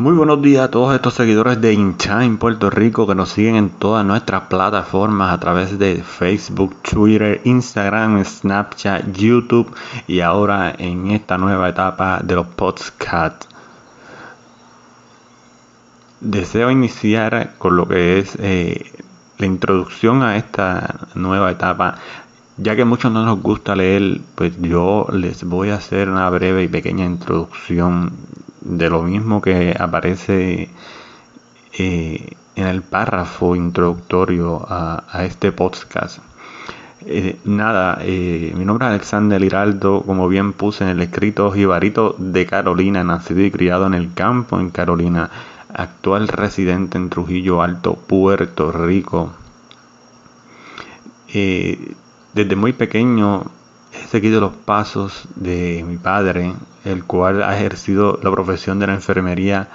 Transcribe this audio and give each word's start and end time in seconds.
Muy 0.00 0.14
buenos 0.14 0.40
días 0.40 0.64
a 0.64 0.70
todos 0.70 0.94
estos 0.94 1.12
seguidores 1.12 1.60
de 1.60 1.74
en 1.74 2.38
Puerto 2.38 2.70
Rico 2.70 3.06
que 3.06 3.14
nos 3.14 3.32
siguen 3.32 3.56
en 3.56 3.68
todas 3.68 4.02
nuestras 4.02 4.44
plataformas 4.44 5.30
a 5.30 5.38
través 5.38 5.78
de 5.78 6.02
Facebook, 6.02 6.74
Twitter, 6.80 7.42
Instagram, 7.44 8.24
Snapchat, 8.24 9.12
YouTube 9.12 9.70
y 10.06 10.20
ahora 10.20 10.74
en 10.78 11.10
esta 11.10 11.36
nueva 11.36 11.68
etapa 11.68 12.20
de 12.24 12.34
los 12.34 12.46
podcasts. 12.46 13.46
Deseo 16.22 16.70
iniciar 16.70 17.56
con 17.58 17.76
lo 17.76 17.86
que 17.86 18.20
es 18.20 18.38
eh, 18.40 18.90
la 19.36 19.44
introducción 19.44 20.22
a 20.22 20.38
esta 20.38 21.08
nueva 21.14 21.50
etapa. 21.50 21.96
Ya 22.62 22.76
que 22.76 22.84
muchos 22.84 23.10
no 23.10 23.24
nos 23.24 23.40
gusta 23.40 23.74
leer, 23.74 24.20
pues 24.34 24.52
yo 24.60 25.06
les 25.14 25.44
voy 25.44 25.70
a 25.70 25.76
hacer 25.76 26.10
una 26.10 26.28
breve 26.28 26.64
y 26.64 26.68
pequeña 26.68 27.06
introducción 27.06 28.12
de 28.60 28.90
lo 28.90 29.02
mismo 29.02 29.40
que 29.40 29.74
aparece 29.78 30.68
eh, 31.78 32.36
en 32.56 32.66
el 32.66 32.82
párrafo 32.82 33.56
introductorio 33.56 34.66
a, 34.68 35.24
este 35.24 35.52
podcast. 35.52 36.18
Eh, 37.06 37.38
nada, 37.44 38.00
eh, 38.02 38.52
mi 38.54 38.66
nombre 38.66 38.88
es 38.88 38.90
Alexander 38.90 39.42
Hiraldo, 39.42 40.02
como 40.02 40.28
bien 40.28 40.52
puse 40.52 40.84
en 40.84 40.90
el 40.90 41.00
escrito 41.00 41.50
Jibarito 41.52 42.14
de 42.18 42.44
Carolina, 42.44 43.02
nacido 43.02 43.40
y 43.40 43.50
criado 43.50 43.86
en 43.86 43.94
el 43.94 44.12
campo 44.12 44.60
en 44.60 44.68
Carolina, 44.68 45.30
actual 45.72 46.28
residente 46.28 46.98
en 46.98 47.08
Trujillo 47.08 47.62
Alto, 47.62 47.94
Puerto 47.94 48.70
Rico. 48.70 49.32
Desde 52.34 52.56
muy 52.56 52.72
pequeño 52.72 53.44
he 53.92 54.06
seguido 54.06 54.40
los 54.40 54.52
pasos 54.52 55.26
de 55.34 55.84
mi 55.86 55.96
padre, 55.96 56.54
el 56.84 57.04
cual 57.04 57.42
ha 57.42 57.56
ejercido 57.56 58.18
la 58.22 58.30
profesión 58.30 58.78
de 58.78 58.86
la 58.86 58.94
enfermería 58.94 59.68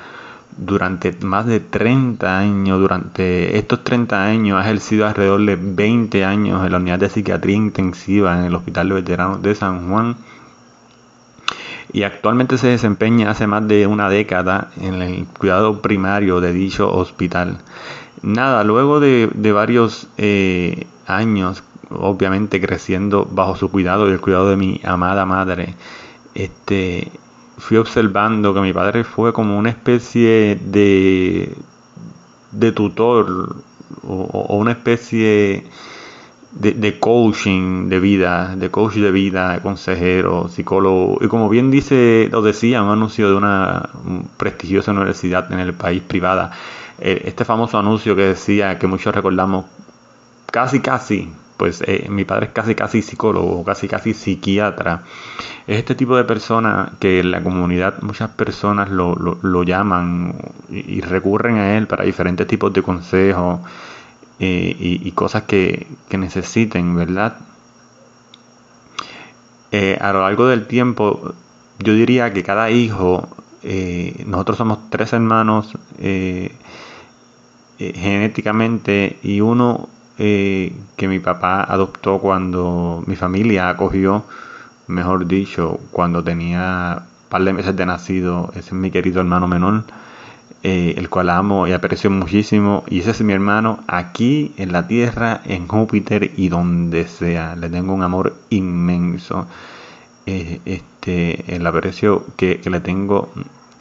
durante 0.58 1.12
más 1.22 1.46
de 1.46 1.60
30 1.60 2.40
años. 2.40 2.80
Durante 2.80 3.58
estos 3.58 3.84
30 3.84 4.24
años 4.24 4.58
ha 4.58 4.66
ejercido 4.66 5.06
alrededor 5.06 5.46
de 5.46 5.58
20 5.58 6.24
años 6.24 6.66
en 6.66 6.72
la 6.72 6.78
unidad 6.78 7.00
de 7.00 7.10
psiquiatría 7.10 7.58
intensiva 7.58 8.40
en 8.40 8.46
el 8.46 8.56
Hospital 8.56 8.90
de 8.90 8.96
Veteranos 8.96 9.42
de 9.42 9.56
San 9.56 9.90
Juan. 9.90 10.16
Y 11.92 12.04
actualmente 12.04 12.58
se 12.58 12.68
desempeña 12.68 13.32
hace 13.32 13.48
más 13.48 13.68
de 13.68 13.88
una 13.88 14.10
década 14.10 14.70
en 14.82 15.02
el 15.02 15.26
cuidado 15.28 15.82
primario 15.82 16.42
de 16.42 16.52
dicho 16.52 16.92
hospital. 16.92 17.60
Nada, 18.22 18.64
luego 18.64 19.00
de, 19.00 19.30
varios 19.54 20.08
eh, 20.18 20.88
años 21.06 21.64
obviamente 21.90 22.62
creciendo 22.62 23.28
bajo 23.30 23.56
su 23.56 23.70
cuidado 23.70 24.10
y 24.10 24.12
el 24.12 24.22
cuidado 24.22 24.50
de 24.50 24.58
mi 24.58 24.82
amada 24.84 25.26
madre, 25.26 25.76
este, 26.34 27.12
fui 27.58 27.78
observando 27.78 28.54
que 28.54 28.62
mi 28.62 28.74
padre 28.74 29.04
fue 29.04 29.34
como 29.34 29.58
una 29.58 29.70
especie 29.70 30.60
de, 30.62 31.56
de 32.52 32.72
tutor 32.72 33.56
o, 34.08 34.58
una 34.58 34.72
especie 34.72 35.66
de, 36.52 36.72
de, 36.74 37.00
coaching 37.00 37.90
de 37.90 38.00
vida, 38.00 38.56
de 38.56 38.70
coach 38.72 38.96
de 38.96 39.12
vida, 39.12 39.62
consejero, 39.62 40.48
psicólogo, 40.48 41.18
y 41.22 41.28
como 41.28 41.50
bien 41.50 41.72
dice, 41.72 42.30
lo 42.32 42.42
decía, 42.42 42.84
un 42.84 42.90
anuncio 42.90 43.30
de 43.30 43.36
una 43.36 43.90
prestigiosa 44.38 44.92
universidad 44.92 45.52
en 45.52 45.60
el 45.60 45.74
país 45.74 46.02
privada, 46.02 46.52
eh, 47.00 47.24
este 47.26 47.46
famoso 47.46 47.78
anuncio 47.78 48.16
que 48.16 48.24
decía 48.24 48.80
que 48.80 48.88
muchos 48.88 49.14
recordamos 49.14 49.66
casi 50.52 50.80
casi 50.80 51.30
pues 51.58 51.84
eh, 51.88 52.08
mi 52.10 52.26
padre 52.26 52.48
es 52.48 52.52
casi 52.52 52.76
casi 52.76 53.02
psicólogo, 53.02 53.64
casi 53.64 53.88
casi 53.88 54.14
psiquiatra. 54.14 55.04
Es 55.68 55.80
este 55.80 55.96
tipo 55.96 56.16
de 56.18 56.26
persona 56.26 56.94
que 57.00 57.20
en 57.20 57.32
la 57.32 57.42
comunidad 57.42 58.02
muchas 58.02 58.30
personas 58.32 58.90
lo, 58.90 59.16
lo, 59.16 59.64
llaman 59.64 60.36
y, 60.70 61.02
recurren 61.02 61.58
a 61.58 61.78
él 61.78 61.88
para 61.88 62.04
diferentes 62.04 62.46
tipos 62.46 62.74
de 62.74 62.84
consejos 62.84 63.62
eh, 64.40 64.76
y, 64.78 65.12
cosas 65.12 65.44
que, 65.44 65.88
necesiten, 66.12 66.96
¿verdad? 66.96 67.38
Eh, 69.72 69.98
a 70.00 70.14
lo 70.14 70.22
largo 70.22 70.48
del 70.48 70.68
tiempo, 70.68 71.34
yo 71.80 71.94
diría 71.94 72.32
que 72.34 72.44
cada 72.44 72.70
hijo, 72.70 73.28
nosotros 74.26 74.58
somos 74.58 74.90
tres 74.92 75.12
hermanos 75.14 75.74
genéticamente 77.80 79.18
y 79.24 79.42
uno 79.42 79.90
eh, 80.18 80.74
que 80.96 81.08
mi 81.10 81.20
papá 81.20 81.62
adoptó 81.64 82.20
cuando 82.20 83.04
mi 83.06 83.18
familia 83.18 83.68
acogió, 83.70 84.24
mejor 84.88 85.28
dicho, 85.28 85.80
cuando 85.92 86.24
tenía 86.24 87.00
un 87.00 87.30
par 87.30 87.44
de 87.44 87.54
meses 87.54 87.76
de 87.76 87.86
nacido. 87.86 88.50
Ese 88.52 88.60
es 88.70 88.74
mi 88.74 88.92
querido 88.92 89.20
hermano 89.20 89.48
menor, 89.48 89.84
eh, 90.64 90.94
el 90.98 91.10
cual 91.10 91.30
amo 91.30 91.68
y 91.68 91.74
aprecio 91.74 92.10
muchísimo. 92.10 92.84
Y 92.88 93.00
ese 93.00 93.12
es 93.12 93.22
mi 93.22 93.34
hermano 93.34 93.84
aquí 93.88 94.54
en 94.58 94.72
la 94.72 94.88
tierra, 94.88 95.42
en 95.44 95.68
Júpiter 95.68 96.32
y 96.38 96.48
donde 96.48 97.08
sea. 97.08 97.56
Le 97.58 97.70
tengo 97.70 97.94
un 97.94 98.04
amor 98.04 98.38
inmenso. 98.50 99.48
Eh, 100.26 100.62
este, 100.66 101.56
el 101.56 101.68
aprecio 101.68 102.26
que, 102.38 102.62
le 102.64 102.80
tengo 102.80 103.32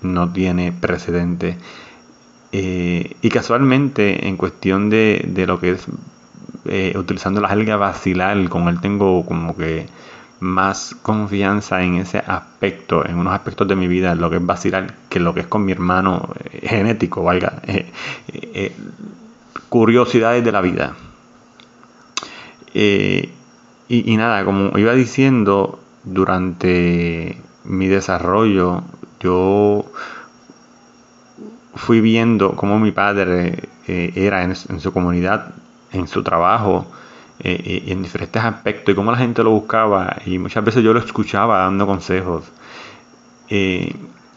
no 0.02 0.32
tiene 0.32 0.72
precedente. 0.72 1.56
y 2.52 3.28
casualmente, 3.30 4.28
en 4.28 4.36
cuestión 4.36 4.88
de, 4.90 5.24
de, 5.26 5.46
lo 5.46 5.58
que 5.58 5.72
es 5.72 5.88
eh, 6.66 6.94
utilizando 6.96 7.40
la 7.40 7.48
jerga 7.48 7.76
vacilar, 7.76 8.48
con 8.48 8.68
él 8.68 8.80
tengo 8.80 9.24
como 9.26 9.56
que 9.56 9.86
más 10.40 10.94
confianza 11.02 11.82
en 11.82 11.96
ese 11.96 12.18
aspecto, 12.18 13.06
en 13.06 13.16
unos 13.16 13.34
aspectos 13.34 13.68
de 13.68 13.76
mi 13.76 13.88
vida, 13.88 14.14
lo 14.14 14.30
que 14.30 14.36
es 14.36 14.46
vacilar, 14.46 14.94
que 15.08 15.20
lo 15.20 15.34
que 15.34 15.40
es 15.40 15.46
con 15.46 15.64
mi 15.64 15.72
hermano 15.72 16.30
eh, 16.44 16.66
genético, 16.66 17.22
valga. 17.22 17.62
Eh, 18.56 18.72
curiosidades 19.68 20.44
de 20.44 20.52
la 20.52 20.60
vida. 20.60 20.94
Y, 22.72 24.16
nada, 24.16 24.44
como 24.44 24.76
iba 24.78 24.92
diciendo, 24.94 25.80
durante 26.04 27.40
mi 27.64 27.88
desarrollo, 27.88 28.82
yo 29.20 29.84
fui 31.74 32.00
viendo 32.00 32.52
cómo 32.52 32.78
mi 32.78 32.92
padre 32.92 33.68
era 33.86 34.44
en, 34.44 34.54
su 34.54 34.92
comunidad 34.92 35.54
en 35.94 36.08
su 36.08 36.22
trabajo, 36.22 36.86
eh, 37.40 37.82
y 37.86 37.92
en 37.92 38.02
diferentes 38.02 38.42
aspectos, 38.42 38.92
y 38.92 38.96
cómo 38.96 39.10
la 39.10 39.18
gente 39.18 39.42
lo 39.42 39.50
buscaba, 39.50 40.16
y 40.26 40.38
muchas 40.38 40.64
veces 40.64 40.84
yo 40.84 40.92
lo 40.92 41.00
escuchaba 41.00 41.58
dando 41.58 41.86
consejos. 41.86 42.44
Eh, 43.48 43.94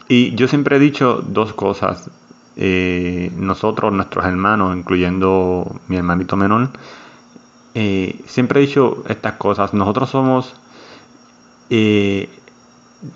y 0.08 0.34
yo 0.34 0.48
siempre 0.48 0.76
he 0.76 0.78
dicho 0.78 1.22
dos 1.26 1.52
cosas. 1.52 2.10
Eh, 2.56 3.30
nosotros, 3.36 3.92
nuestros 3.92 4.24
hermanos, 4.24 4.76
incluyendo 4.76 5.80
mi 5.86 5.96
hermanito 5.96 6.36
menor, 6.36 6.70
siempre 8.26 8.60
he 8.60 8.66
dicho 8.66 9.04
estas 9.08 9.34
cosas. 9.34 9.72
Nosotros 9.72 10.10
somos, 10.10 10.54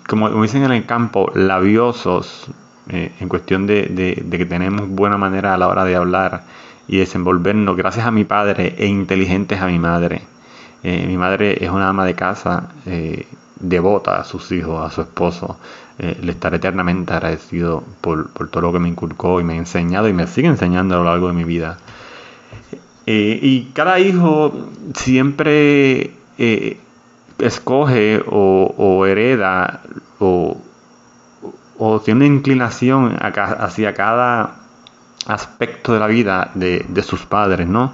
como, 0.07 0.41
dicen 0.41 0.63
en 0.63 0.71
el 0.71 0.85
campo, 0.85 1.29
labiosos 1.35 2.47
en 2.87 3.27
cuestión 3.27 3.67
de 3.67 4.25
que 4.31 4.45
tenemos 4.45 4.87
buena 4.87 5.17
manera 5.17 5.53
a 5.53 5.57
la 5.57 5.67
hora 5.67 5.83
de 5.83 5.95
hablar 5.97 6.43
y 6.87 6.97
desenvolvernos 6.97 7.75
gracias 7.77 8.05
a 8.05 8.11
mi 8.11 8.23
padre 8.23 8.75
e 8.77 8.87
inteligentes 8.87 9.61
a 9.61 9.67
mi 9.67 9.79
madre. 9.79 10.23
Eh, 10.83 11.05
mi 11.07 11.17
madre 11.17 11.63
es 11.63 11.71
una 11.71 11.87
ama 11.87 12.05
de 12.05 12.13
casa 12.13 12.69
eh, 12.85 13.25
devota 13.59 14.19
a 14.19 14.23
sus 14.25 14.51
hijos, 14.51 14.85
a 14.85 14.93
su 14.93 15.01
esposo. 15.01 15.57
Eh, 15.97 16.17
le 16.21 16.31
estaré 16.31 16.57
eternamente 16.57 17.13
agradecido 17.13 17.83
por, 18.01 18.29
todo 18.49 18.61
lo 18.61 18.73
que 18.73 18.79
me 18.79 18.89
inculcó 18.89 19.39
y 19.39 19.43
me 19.43 19.53
ha 19.53 19.57
enseñado 19.57 20.09
y 20.09 20.13
me 20.13 20.27
sigue 20.27 20.47
enseñando 20.47 20.95
a 20.95 20.97
lo 20.97 21.03
largo 21.05 21.27
de 21.27 21.33
mi 21.33 21.43
vida. 21.43 21.77
y 23.05 23.65
cada 23.73 23.99
hijo 23.99 24.53
siempre 24.95 26.11
escoge 27.39 28.23
o, 28.25 29.05
hereda 29.05 29.81
o, 30.19 30.57
o, 31.77 31.99
tiene 31.99 32.25
inclinación 32.25 33.17
hacia 33.19 33.93
cada 33.93 34.62
aspecto 35.27 35.93
de 35.93 35.99
la 35.99 36.07
vida 36.07 36.51
de, 36.55 37.03
sus 37.03 37.25
padres, 37.25 37.67
¿no? 37.67 37.93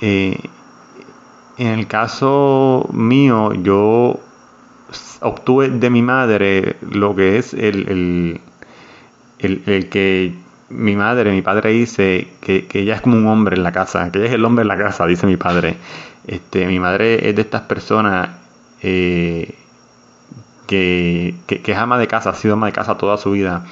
Eh, 0.00 0.38
en 1.58 1.66
el 1.66 1.86
caso 1.86 2.88
mío, 2.92 3.52
yo 3.52 4.18
obtuve 5.20 5.68
de 5.68 5.90
mi 5.90 6.02
madre 6.02 6.76
lo 6.80 7.14
que 7.14 7.38
es 7.38 7.52
el, 7.52 8.40
el, 9.38 9.88
que 9.88 10.34
mi 10.70 10.96
madre, 10.96 11.32
mi 11.32 11.42
padre 11.42 11.70
dice 11.70 12.28
que, 12.40 12.66
ella 12.72 12.94
es 12.94 13.00
como 13.00 13.16
un 13.16 13.26
hombre 13.26 13.56
en 13.56 13.62
la 13.62 13.72
casa, 13.72 14.10
que 14.10 14.18
ella 14.18 14.28
es 14.28 14.34
el 14.34 14.44
hombre 14.44 14.62
en 14.62 14.68
la 14.68 14.78
casa, 14.78 15.06
dice 15.06 15.26
mi 15.26 15.36
padre. 15.36 15.76
Este, 16.26 16.66
mi 16.66 16.78
madre 16.78 17.28
es 17.28 17.34
de 17.34 17.42
estas 17.42 17.62
personas 17.62 18.30
eh, 18.82 19.54
que, 20.66 21.34
que, 21.46 21.60
que, 21.60 21.72
es 21.72 21.78
ama 21.78 21.98
de 21.98 22.06
casa, 22.06 22.30
ha 22.30 22.34
sido 22.34 22.54
ama 22.54 22.66
de 22.66 22.72
casa 22.72 22.96
toda 22.96 23.16
su 23.16 23.32
vida. 23.32 23.64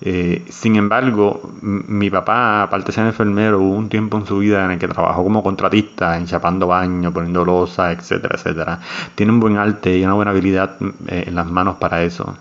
Eh, 0.00 0.44
sin 0.48 0.76
embargo, 0.76 1.40
mi 1.62 2.08
papá, 2.08 2.62
aparte 2.62 2.88
de 2.88 2.92
ser 2.92 3.06
enfermero, 3.06 3.58
hubo 3.60 3.74
un 3.74 3.88
tiempo 3.88 4.16
en 4.16 4.26
su 4.26 4.38
vida 4.38 4.64
en 4.64 4.72
el 4.72 4.78
que 4.78 4.88
trabajó 4.88 5.24
como 5.24 5.42
contratista, 5.42 6.16
enchapando 6.16 6.68
baños, 6.68 7.12
poniendo 7.12 7.44
losa, 7.44 7.92
etcétera, 7.92 8.36
etcétera. 8.36 8.80
Tiene 9.14 9.32
un 9.32 9.40
buen 9.40 9.56
arte 9.56 9.98
y 9.98 10.04
una 10.04 10.14
buena 10.14 10.30
habilidad 10.30 10.76
eh, 11.08 11.24
en 11.26 11.34
las 11.34 11.50
manos 11.50 11.76
para 11.76 12.02
eso. 12.02 12.36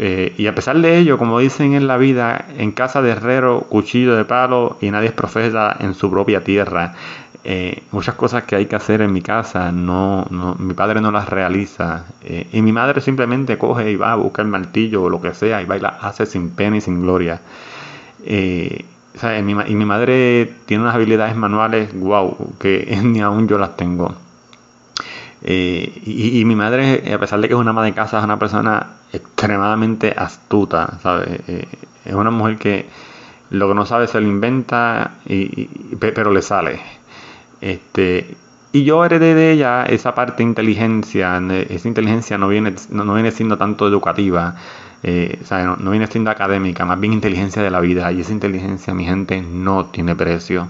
Eh, 0.00 0.34
y 0.38 0.46
a 0.46 0.54
pesar 0.54 0.78
de 0.80 0.96
ello, 0.98 1.18
como 1.18 1.40
dicen 1.40 1.74
en 1.74 1.88
la 1.88 1.96
vida, 1.96 2.46
en 2.56 2.72
casa 2.72 3.02
de 3.02 3.10
herrero, 3.10 3.66
cuchillo 3.68 4.14
de 4.14 4.24
palo 4.24 4.78
y 4.80 4.90
nadie 4.90 5.08
es 5.08 5.12
profeta 5.12 5.76
en 5.80 5.94
su 5.94 6.08
propia 6.10 6.44
tierra. 6.44 6.94
Eh, 7.44 7.84
muchas 7.92 8.16
cosas 8.16 8.44
que 8.44 8.56
hay 8.56 8.66
que 8.66 8.76
hacer 8.76 9.00
en 9.00 9.12
mi 9.12 9.22
casa, 9.22 9.70
no, 9.70 10.26
mi 10.58 10.74
padre 10.74 11.00
no 11.00 11.10
las 11.10 11.28
realiza. 11.28 12.04
Eh, 12.22 12.48
y 12.52 12.62
mi 12.62 12.72
madre 12.72 13.00
simplemente 13.00 13.56
coge 13.56 13.90
y 13.92 13.96
va 13.96 14.12
a 14.12 14.16
buscar 14.16 14.44
el 14.44 14.50
martillo 14.50 15.04
o 15.04 15.08
lo 15.10 15.20
que 15.20 15.34
sea 15.34 15.62
y 15.62 15.64
va 15.64 15.76
y 15.76 15.80
la 15.80 15.88
hace 15.88 16.26
sin 16.26 16.50
pena 16.50 16.76
y 16.76 16.80
sin 16.80 17.00
gloria. 17.00 17.40
y 18.24 18.84
mi 19.42 19.84
madre 19.84 20.52
tiene 20.66 20.82
unas 20.82 20.94
habilidades 20.94 21.36
manuales, 21.36 21.90
wow, 21.94 22.54
que 22.58 22.98
ni 23.04 23.20
aún 23.20 23.48
yo 23.48 23.58
las 23.58 23.76
tengo. 23.76 24.14
y, 25.42 26.42
mi 26.44 26.56
madre, 26.56 27.14
a 27.14 27.18
pesar 27.18 27.40
de 27.40 27.48
que 27.48 27.54
es 27.54 27.60
una 27.60 27.70
ama 27.70 27.84
de 27.84 27.94
casa, 27.94 28.18
es 28.18 28.24
una 28.24 28.38
persona 28.38 28.94
extremadamente 29.12 30.12
astuta, 30.16 30.98
¿sabes? 31.00 31.40
es 32.04 32.14
una 32.14 32.30
mujer 32.30 32.56
que 32.58 32.86
lo 33.50 33.68
que 33.68 33.74
no 33.74 33.86
sabe 33.86 34.06
se 34.06 34.20
lo 34.20 34.26
inventa, 34.26 35.12
y, 35.26 35.66
pero 35.96 36.32
le 36.32 36.42
sale. 36.42 36.97
Este, 37.60 38.36
y 38.72 38.84
yo 38.84 39.04
heredé 39.04 39.34
de 39.34 39.52
ella 39.52 39.84
esa 39.86 40.14
parte 40.14 40.38
de 40.38 40.48
inteligencia, 40.48 41.40
esa 41.68 41.88
inteligencia 41.88 42.36
no 42.36 42.48
viene, 42.48 42.74
no, 42.90 43.14
viene 43.14 43.30
siendo 43.30 43.56
tanto 43.56 43.88
educativa, 43.88 44.56
eh, 45.02 45.38
no, 45.50 45.90
viene 45.90 46.06
siendo 46.06 46.30
académica, 46.30 46.84
más 46.84 47.00
bien 47.00 47.14
inteligencia 47.14 47.62
de 47.62 47.70
la 47.70 47.80
vida, 47.80 48.12
y 48.12 48.20
esa 48.20 48.32
inteligencia, 48.32 48.92
mi 48.92 49.04
gente, 49.04 49.40
no 49.40 49.86
tiene 49.86 50.14
precio. 50.14 50.68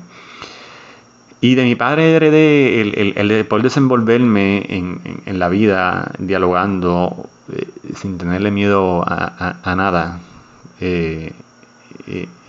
Y 1.40 1.54
de 1.54 1.64
mi 1.64 1.74
padre 1.76 2.16
heredé 2.16 2.80
el, 2.80 3.14
el, 3.16 3.46
poder 3.46 3.64
desenvolverme 3.64 4.64
en, 4.68 5.38
la 5.38 5.48
vida, 5.48 6.12
dialogando, 6.18 7.28
eh, 7.52 7.68
sin 7.94 8.18
tenerle 8.18 8.50
miedo 8.50 9.04
a, 9.06 9.74
nada. 9.76 10.20
Eh, 10.80 11.32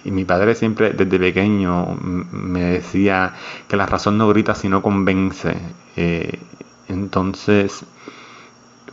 y 0.06 0.12
mi 0.12 0.26
padre 0.26 0.56
siempre 0.56 0.92
desde 0.92 1.20
pequeño 1.20 1.98
me 2.02 2.64
decía 2.64 3.34
que 3.68 3.78
la 3.78 3.86
razón 3.86 4.18
no 4.18 4.28
grita 4.30 4.56
sino 4.56 4.82
convence. 4.82 5.56
Eh, 5.96 6.40
entonces 6.88 7.86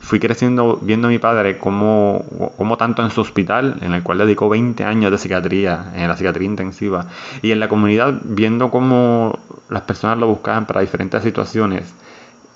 fui 0.00 0.20
creciendo 0.20 0.78
viendo 0.82 1.08
a 1.08 1.10
mi 1.10 1.18
padre 1.18 1.58
como, 1.58 2.24
como 2.56 2.76
tanto 2.76 3.02
en 3.02 3.10
su 3.10 3.20
hospital, 3.20 3.78
en 3.80 3.92
el 3.92 4.02
cual 4.02 4.18
dedicó 4.18 4.48
20 4.48 4.84
años 4.84 5.10
de 5.10 5.18
psiquiatría, 5.18 5.92
en 5.96 6.08
la 6.08 6.16
psiquiatría 6.16 6.46
intensiva, 6.46 7.06
y 7.42 7.50
en 7.50 7.58
la 7.58 7.68
comunidad 7.68 8.20
viendo 8.22 8.70
cómo 8.70 9.38
las 9.68 9.82
personas 9.82 10.18
lo 10.18 10.28
buscaban 10.28 10.66
para 10.66 10.80
diferentes 10.80 11.22
situaciones. 11.22 11.92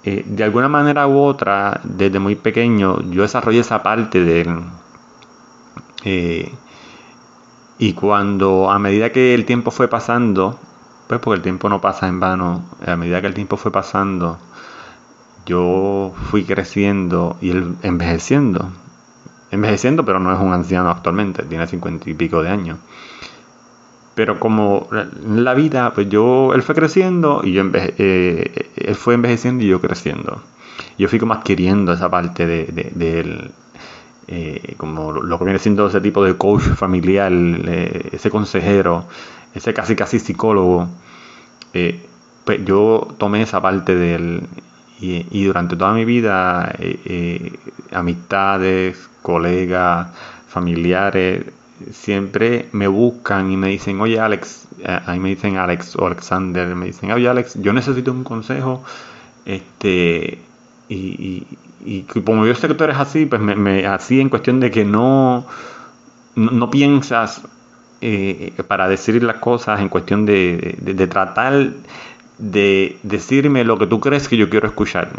Eh, 0.05 0.25
de 0.27 0.45
alguna 0.45 0.69
manera 0.69 1.07
u 1.09 1.19
otra, 1.19 1.81
desde 1.83 2.19
muy 2.21 2.37
pequeño, 2.37 3.03
yo 3.11 3.23
desarrollé 3.23 3.61
esa 3.61 3.83
parte 3.83 4.23
de 4.23 4.41
él. 4.43 4.61
Eh, 6.05 6.53
y 7.81 7.95
cuando 7.95 8.71
a 8.71 8.79
medida 8.79 9.11
que 9.11 9.33
el 9.33 9.47
tiempo 9.47 9.71
fue 9.71 9.89
pasando, 9.89 10.61
pues 11.09 11.19
porque 11.19 11.37
el 11.37 11.43
tiempo 11.43 11.71
no 11.71 11.81
pasa 11.81 12.09
en 12.09 12.21
vano, 12.21 12.63
a 12.87 12.95
medida 12.95 13.23
que 13.23 13.27
el 13.27 13.33
tiempo 13.33 13.57
fue 13.57 13.73
pasando, 13.73 14.37
yo 15.47 16.13
fui 16.31 16.45
creciendo 16.45 17.39
y 17.41 17.53
envejeciendo. 17.83 18.71
Envejeciendo, 19.51 20.05
pero 20.05 20.21
no 20.21 20.31
es 20.31 20.39
un 20.39 20.53
anciano 20.53 20.91
actualmente, 20.91 21.43
tiene 21.45 21.67
cincuenta 21.67 22.11
y 22.11 22.13
pico 22.13 22.43
de 22.43 22.51
años. 22.51 22.79
Pero 24.15 24.39
como 24.39 24.87
la 24.91 25.55
vida, 25.55 25.95
pues 25.95 26.11
yo, 26.11 26.53
él 26.53 26.61
fue 26.61 26.75
creciendo 26.75 27.41
y 27.43 27.53
yo 27.53 27.63
eh, 27.73 28.69
él 28.77 28.95
fue 28.95 29.15
envejeciendo 29.15 29.65
y 29.65 29.69
yo 29.69 29.81
creciendo. 29.81 30.43
Yo 30.99 31.09
fui 31.09 31.19
como 31.19 31.33
adquiriendo 31.33 31.95
esa 31.95 32.11
parte 32.11 32.47
de 32.47 33.21
él 33.21 33.53
eh, 34.33 34.75
como 34.77 35.11
lo 35.11 35.39
que 35.41 35.45
viene 35.45 35.59
siendo 35.59 35.89
ese 35.89 36.01
tipo 36.01 36.23
de 36.23 36.37
coach 36.37 36.63
familiar, 36.63 37.33
eh, 37.33 38.11
ese 38.13 38.31
consejero, 38.31 39.07
ese 39.57 39.75
casi 39.75 39.97
casi 39.97 40.21
psicólogo, 40.21 40.89
eh, 41.75 42.07
pues 42.45 42.65
yo 42.65 43.09
tomé 43.19 43.43
esa 43.43 43.61
parte 43.61 43.97
de 43.97 44.15
él. 44.15 44.43
Y, 45.03 45.45
durante 45.45 45.77
toda 45.77 45.95
mi 45.95 46.05
vida, 46.05 46.75
amistades, 47.91 49.09
colegas, 49.23 50.09
familiares, 50.47 51.47
siempre 51.91 52.69
me 52.73 52.87
buscan 52.87 53.51
y 53.51 53.57
me 53.57 53.69
dicen, 53.69 53.99
oye 54.03 54.21
Alex, 54.21 54.69
ahí 55.07 55.19
me 55.19 55.31
dicen 55.31 55.57
Alex 55.57 55.97
o 55.97 56.07
Alexander, 56.07 56.77
me 56.77 56.85
dicen, 56.85 57.11
oye 57.13 57.31
Alex, 57.31 57.55
yo 57.63 57.73
necesito 57.73 58.13
un 58.13 58.25
consejo, 58.25 58.85
este, 59.47 60.39
y, 60.91 60.97
y 60.97 61.47
como 62.25 62.47
yo 62.47 62.55
sé 62.55 62.69
que 62.69 62.75
tú 62.75 62.85
eres 62.85 62.99
así, 62.99 63.27
pues 63.27 63.41
me, 63.41 63.87
así 63.87 64.21
en 64.21 64.29
cuestión 64.29 64.61
de 64.61 64.71
que 64.71 64.85
no, 64.85 65.47
no, 66.35 66.71
piensas 66.71 67.43
eh, 68.01 68.53
para 68.69 68.89
decir 68.89 69.23
las 69.23 69.37
cosas 69.37 69.81
en 69.81 69.89
cuestión 69.89 70.27
de, 70.27 71.09
tratar 71.11 71.73
de 72.39 72.99
decirme 73.03 73.65
lo 73.65 73.79
que 73.79 73.87
tú 73.87 74.01
crees 74.01 74.29
que 74.29 74.37
yo 74.37 74.51
quiero 74.51 74.67
escuchar. 74.69 75.11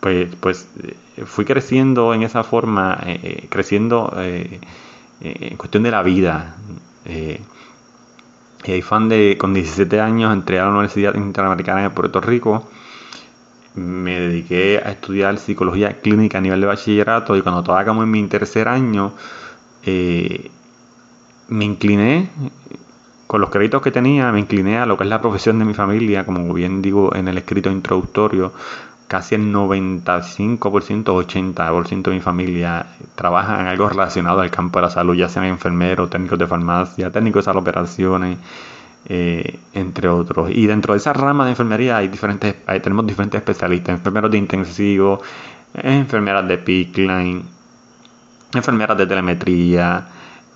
Pues, 0.00 0.28
pues 0.40 0.68
eh, 0.82 1.24
fui 1.24 1.44
creciendo 1.44 2.14
en 2.14 2.22
esa 2.22 2.44
forma, 2.44 2.98
eh, 3.06 3.46
creciendo 3.48 4.12
en 5.20 5.56
cuestión 5.56 5.82
de 5.82 5.90
la 5.90 6.02
vida. 6.02 6.56
y 8.64 8.82
fan 8.82 9.08
de, 9.08 9.36
con 9.38 9.54
17 9.54 10.00
años 10.00 10.32
entré 10.32 10.58
a 10.58 10.64
la 10.64 10.70
Universidad 10.70 11.14
Interamericana 11.14 11.82
de 11.82 11.90
Puerto 11.90 12.20
Rico 12.20 12.68
me 13.76 14.18
dediqué 14.18 14.80
a 14.84 14.90
estudiar 14.90 15.38
psicología 15.38 16.00
clínica 16.00 16.38
a 16.38 16.40
nivel 16.40 16.60
de 16.60 16.66
bachillerato 16.66 17.36
y 17.36 17.42
cuando 17.42 17.60
estaba 17.60 17.84
como 17.84 18.02
en 18.02 18.10
mi 18.10 18.26
tercer 18.26 18.68
año, 18.68 19.12
eh, 19.84 20.50
me 21.48 21.64
incliné, 21.64 22.30
con 23.26 23.40
los 23.40 23.50
créditos 23.50 23.82
que 23.82 23.90
tenía, 23.90 24.32
me 24.32 24.40
incliné 24.40 24.78
a 24.78 24.86
lo 24.86 24.96
que 24.96 25.04
es 25.04 25.10
la 25.10 25.20
profesión 25.20 25.58
de 25.58 25.64
mi 25.64 25.74
familia, 25.74 26.24
como 26.24 26.52
bien 26.54 26.80
digo 26.80 27.14
en 27.14 27.28
el 27.28 27.38
escrito 27.38 27.70
introductorio, 27.70 28.52
casi 29.08 29.34
el 29.34 29.52
95%, 29.52 30.58
80% 30.58 32.02
de 32.02 32.10
mi 32.10 32.20
familia 32.20 32.86
trabaja 33.14 33.60
en 33.60 33.66
algo 33.66 33.88
relacionado 33.88 34.40
al 34.40 34.50
campo 34.50 34.78
de 34.78 34.86
la 34.86 34.90
salud, 34.90 35.14
ya 35.14 35.28
sean 35.28 35.44
enfermeros, 35.44 36.10
técnicos 36.10 36.38
de 36.38 36.46
farmacia, 36.46 37.10
técnicos 37.10 37.44
de 37.44 37.50
operaciones, 37.52 38.38
eh, 39.08 39.60
entre 39.72 40.08
otros. 40.08 40.50
Y 40.50 40.66
dentro 40.66 40.94
de 40.94 40.98
esa 40.98 41.12
rama 41.12 41.44
de 41.44 41.50
enfermería 41.50 41.98
hay 41.98 42.08
diferentes, 42.08 42.56
tenemos 42.82 43.06
diferentes 43.06 43.38
especialistas, 43.38 43.98
enfermeros 43.98 44.32
de 44.32 44.38
intensivo, 44.38 45.22
enfermeras 45.74 46.48
de 46.48 46.58
pickline, 46.58 47.44
enfermeras 48.52 48.98
de 48.98 49.06
telemetría, 49.06 50.08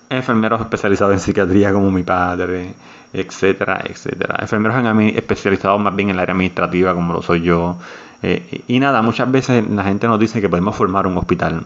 enfermeros 0.09 0.59
especializados 0.59 1.13
en 1.13 1.19
psiquiatría 1.21 1.71
como 1.71 1.91
mi 1.91 2.03
padre, 2.03 2.75
etcétera, 3.13 3.83
etcétera. 3.85 4.35
Enfermeros 4.41 4.77
en, 4.77 4.99
especializados 5.15 5.79
más 5.79 5.95
bien 5.95 6.09
en 6.09 6.15
el 6.15 6.19
área 6.19 6.33
administrativa 6.33 6.93
como 6.93 7.13
lo 7.13 7.21
soy 7.21 7.43
yo. 7.43 7.77
Eh, 8.21 8.63
y 8.67 8.79
nada, 8.81 9.01
muchas 9.01 9.31
veces 9.31 9.65
la 9.69 9.85
gente 9.85 10.07
nos 10.07 10.19
dice 10.19 10.41
que 10.41 10.49
podemos 10.49 10.75
formar 10.75 11.07
un 11.07 11.17
hospital 11.17 11.65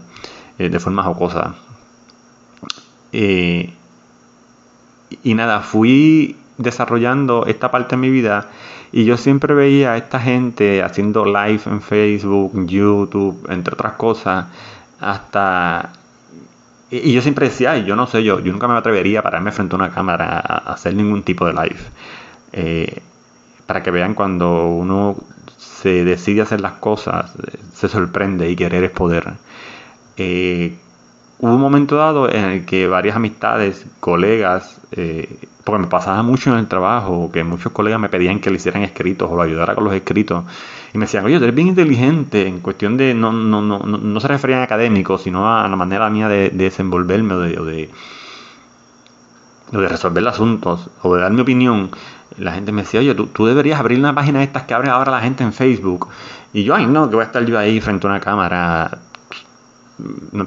eh, 0.56 0.68
de 0.68 0.78
forma 0.78 1.02
jocosa. 1.02 1.56
y 3.10 3.74
nada, 5.34 5.60
fui 5.60 6.36
desarrollando 6.58 7.46
esta 7.46 7.70
parte 7.70 7.96
de 7.96 8.00
mi 8.00 8.10
vida 8.10 8.50
y 8.92 9.04
yo 9.04 9.16
siempre 9.16 9.54
veía 9.54 9.92
a 9.92 9.96
esta 9.96 10.20
gente 10.20 10.82
haciendo 10.82 11.24
live 11.24 11.60
en 11.66 11.80
Facebook, 11.82 12.66
YouTube, 12.66 13.46
entre 13.50 13.74
otras 13.74 13.92
cosas, 13.92 14.46
hasta... 15.00 15.92
Y 16.88 17.12
yo 17.12 17.20
siempre 17.20 17.48
decía, 17.48 17.76
yo 17.78 17.96
no 17.96 18.06
sé, 18.06 18.22
yo, 18.22 18.38
yo 18.38 18.52
nunca 18.52 18.68
me 18.68 18.74
atrevería 18.74 19.20
a 19.20 19.22
pararme 19.22 19.50
frente 19.50 19.74
a 19.74 19.78
una 19.78 19.90
cámara 19.90 20.38
a 20.38 20.72
hacer 20.72 20.94
ningún 20.94 21.24
tipo 21.24 21.44
de 21.46 21.52
live. 21.52 21.80
Eh, 22.52 23.02
para 23.66 23.82
que 23.82 23.90
vean 23.90 24.14
cuando 24.14 24.68
uno 24.68 25.16
se 25.56 26.04
decide 26.04 26.42
hacer 26.42 26.60
las 26.60 26.74
cosas, 26.74 27.32
se 27.74 27.88
sorprende 27.88 28.48
y 28.48 28.54
querer 28.54 28.84
es 28.84 28.92
poder. 28.92 29.34
Eh, 30.16 30.78
hubo 31.40 31.54
un 31.54 31.60
momento 31.60 31.96
dado 31.96 32.30
en 32.30 32.44
el 32.44 32.64
que 32.64 32.86
varias 32.86 33.16
amistades, 33.16 33.84
colegas, 33.98 34.80
eh, 34.92 35.28
porque 35.66 35.82
me 35.82 35.88
pasaba 35.88 36.22
mucho 36.22 36.52
en 36.52 36.60
el 36.60 36.68
trabajo, 36.68 37.28
que 37.32 37.42
muchos 37.42 37.72
colegas 37.72 37.98
me 37.98 38.08
pedían 38.08 38.38
que 38.38 38.50
le 38.50 38.56
hicieran 38.56 38.84
escritos 38.84 39.28
o 39.28 39.34
lo 39.34 39.42
ayudara 39.42 39.74
con 39.74 39.82
los 39.82 39.94
escritos, 39.94 40.44
y 40.94 40.98
me 40.98 41.06
decían, 41.06 41.24
oye, 41.24 41.38
tú 41.38 41.42
eres 41.42 41.56
bien 41.56 41.66
inteligente, 41.66 42.46
en 42.46 42.60
cuestión 42.60 42.96
de, 42.96 43.14
no, 43.14 43.32
no, 43.32 43.60
no, 43.60 43.80
no, 43.80 44.20
se 44.20 44.28
referían 44.28 44.60
a 44.60 44.62
académicos, 44.62 45.22
sino 45.22 45.52
a 45.52 45.66
la 45.66 45.74
manera 45.74 46.08
mía 46.08 46.28
de, 46.28 46.50
desenvolverme 46.50 47.34
o 47.34 47.40
de, 47.40 47.58
o 47.58 47.64
de, 47.64 47.90
resolver 49.88 50.28
asuntos, 50.28 50.88
o 51.02 51.16
de 51.16 51.22
dar 51.22 51.32
mi 51.32 51.40
opinión. 51.40 51.90
La 52.38 52.52
gente 52.52 52.70
me 52.70 52.82
decía, 52.82 53.00
oye, 53.00 53.16
tú, 53.16 53.26
tú 53.26 53.46
deberías 53.46 53.80
abrir 53.80 53.98
una 53.98 54.14
página 54.14 54.38
de 54.38 54.44
estas 54.44 54.62
que 54.64 54.74
abre 54.74 54.90
ahora 54.90 55.10
la 55.10 55.20
gente 55.20 55.42
en 55.42 55.52
Facebook. 55.52 56.06
Y 56.52 56.62
yo, 56.62 56.76
ay, 56.76 56.86
no, 56.86 57.10
que 57.10 57.16
voy 57.16 57.24
a 57.24 57.26
estar 57.26 57.44
yo 57.44 57.58
ahí 57.58 57.80
frente 57.80 58.06
a 58.06 58.10
una 58.10 58.20
cámara 58.20 59.00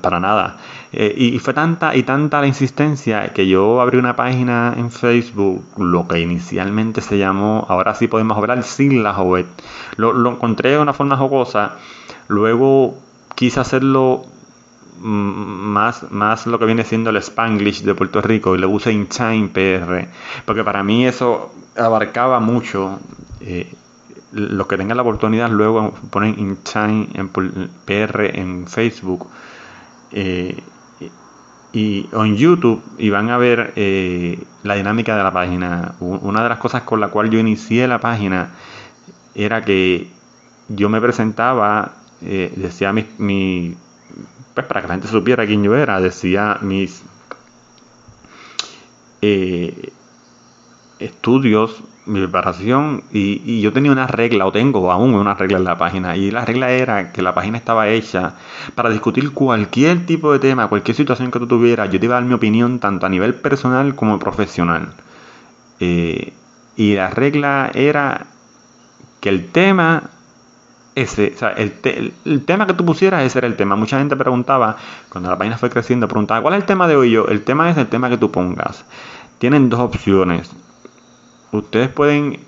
para 0.01 0.19
nada. 0.19 0.57
Eh, 0.91 1.13
y 1.17 1.39
fue 1.39 1.53
tanta 1.53 1.95
y 1.95 2.03
tanta 2.03 2.41
la 2.41 2.47
insistencia 2.47 3.33
que 3.33 3.47
yo 3.47 3.81
abrí 3.81 3.97
una 3.97 4.15
página 4.15 4.73
en 4.77 4.91
Facebook, 4.91 5.63
lo 5.77 6.07
que 6.07 6.19
inicialmente 6.19 7.01
se 7.01 7.17
llamó, 7.17 7.65
ahora 7.67 7.95
sí 7.95 8.07
podemos 8.07 8.37
hablar 8.37 8.63
sin 8.63 9.03
la 9.03 9.13
joven. 9.13 9.47
Lo, 9.97 10.31
encontré 10.31 10.71
de 10.71 10.79
una 10.79 10.93
forma 10.93 11.17
jocosa, 11.17 11.77
luego 12.27 12.97
quise 13.35 13.59
hacerlo 13.59 14.25
más, 15.01 16.11
más 16.11 16.45
lo 16.45 16.59
que 16.59 16.65
viene 16.65 16.83
siendo 16.83 17.09
el 17.09 17.17
Spanglish 17.17 17.83
de 17.83 17.95
Puerto 17.95 18.21
Rico 18.21 18.55
y 18.55 18.59
le 18.59 18.67
puse 18.67 18.91
InTime 18.91 19.49
PR, 19.49 20.09
porque 20.45 20.63
para 20.63 20.83
mí 20.83 21.05
eso 21.05 21.53
abarcaba 21.75 22.39
mucho. 22.39 22.99
Eh, 23.41 23.73
los 24.31 24.67
que 24.67 24.77
tengan 24.77 24.97
la 24.97 25.03
oportunidad 25.03 25.49
luego 25.49 25.93
ponen 26.11 26.37
InTime 26.37 27.09
en 27.13 27.29
PR 27.85 28.39
en 28.39 28.67
Facebook 28.67 29.27
eh, 30.11 30.61
y, 31.73 32.07
en 32.11 32.35
YouTube 32.35 32.81
y 32.97 33.09
van 33.09 33.29
a 33.29 33.37
ver 33.37 33.73
eh, 33.75 34.43
la 34.63 34.75
dinámica 34.75 35.15
de 35.15 35.23
la 35.23 35.31
página. 35.31 35.95
Una 35.99 36.43
de 36.43 36.49
las 36.49 36.59
cosas 36.59 36.83
con 36.83 36.99
la 36.99 37.09
cual 37.09 37.29
yo 37.29 37.39
inicié 37.39 37.87
la 37.87 37.99
página 37.99 38.51
era 39.35 39.63
que 39.63 40.11
yo 40.67 40.89
me 40.89 40.99
presentaba, 40.99 41.93
decía 42.21 42.91
mi, 42.91 43.05
mi 43.17 43.77
pues 44.53 44.67
para 44.67 44.81
que 44.81 44.87
la 44.87 44.93
gente 44.95 45.07
supiera 45.07 45.45
quién 45.45 45.63
yo 45.63 45.75
era, 45.75 46.01
decía 46.01 46.57
mis 46.61 47.03
eh, 49.21 49.91
estudios, 50.99 51.83
mi 52.09 52.19
preparación, 52.19 53.03
y, 53.11 53.61
yo 53.61 53.71
tenía 53.71 53.91
una 53.91 54.07
regla, 54.07 54.45
o 54.45 54.51
tengo 54.51 54.91
aún 54.91 55.13
una 55.13 55.33
regla 55.35 55.57
en 55.57 55.63
la 55.63 55.77
página, 55.77 56.17
y 56.17 56.31
la 56.31 56.45
regla 56.45 56.71
era 56.71 57.11
que 57.11 57.21
la 57.21 57.33
página 57.33 57.57
estaba 57.57 57.87
hecha 57.87 58.35
para 58.75 58.89
discutir 58.89 59.31
cualquier 59.33 60.05
tipo 60.05 60.31
de 60.31 60.39
tema, 60.39 60.67
cualquier 60.67 60.95
situación 60.95 61.31
que 61.31 61.39
tú 61.39 61.47
tuvieras, 61.47 61.89
yo 61.91 61.99
te 61.99 62.05
iba 62.05 62.17
a 62.17 62.19
dar 62.19 62.27
mi 62.27 62.33
opinión 62.33 62.79
tanto 62.79 63.05
a 63.05 63.09
nivel 63.09 63.35
personal 63.35 63.95
como 63.95 64.19
profesional. 64.19 64.93
Eh, 65.79 66.33
y 66.75 66.95
la 66.95 67.09
regla 67.09 67.71
era 67.73 68.27
que 69.21 69.29
el 69.29 69.47
tema 69.51 70.09
ese, 70.95 71.33
o 71.35 71.37
sea, 71.37 71.49
el, 71.51 71.73
el, 72.25 72.45
tema 72.45 72.67
que 72.67 72.73
tú 72.73 72.85
pusieras, 72.85 73.23
ese 73.23 73.39
era 73.39 73.47
el 73.47 73.55
tema. 73.55 73.75
Mucha 73.75 73.99
gente 73.99 74.15
preguntaba, 74.15 74.77
cuando 75.09 75.29
la 75.29 75.37
página 75.37 75.57
fue 75.57 75.69
creciendo, 75.69 76.07
preguntaba, 76.07 76.41
¿cuál 76.41 76.55
es 76.55 76.61
el 76.61 76.65
tema 76.65 76.87
de 76.87 76.95
hoy? 76.95 77.11
Yo, 77.11 77.27
el 77.27 77.43
tema 77.43 77.69
es 77.69 77.77
el 77.77 77.87
tema 77.87 78.09
que 78.09 78.17
tú 78.17 78.31
pongas. 78.31 78.85
Tienen 79.37 79.69
dos 79.69 79.79
opciones. 79.79 80.51
Ustedes 81.51 81.89
pueden 81.89 82.39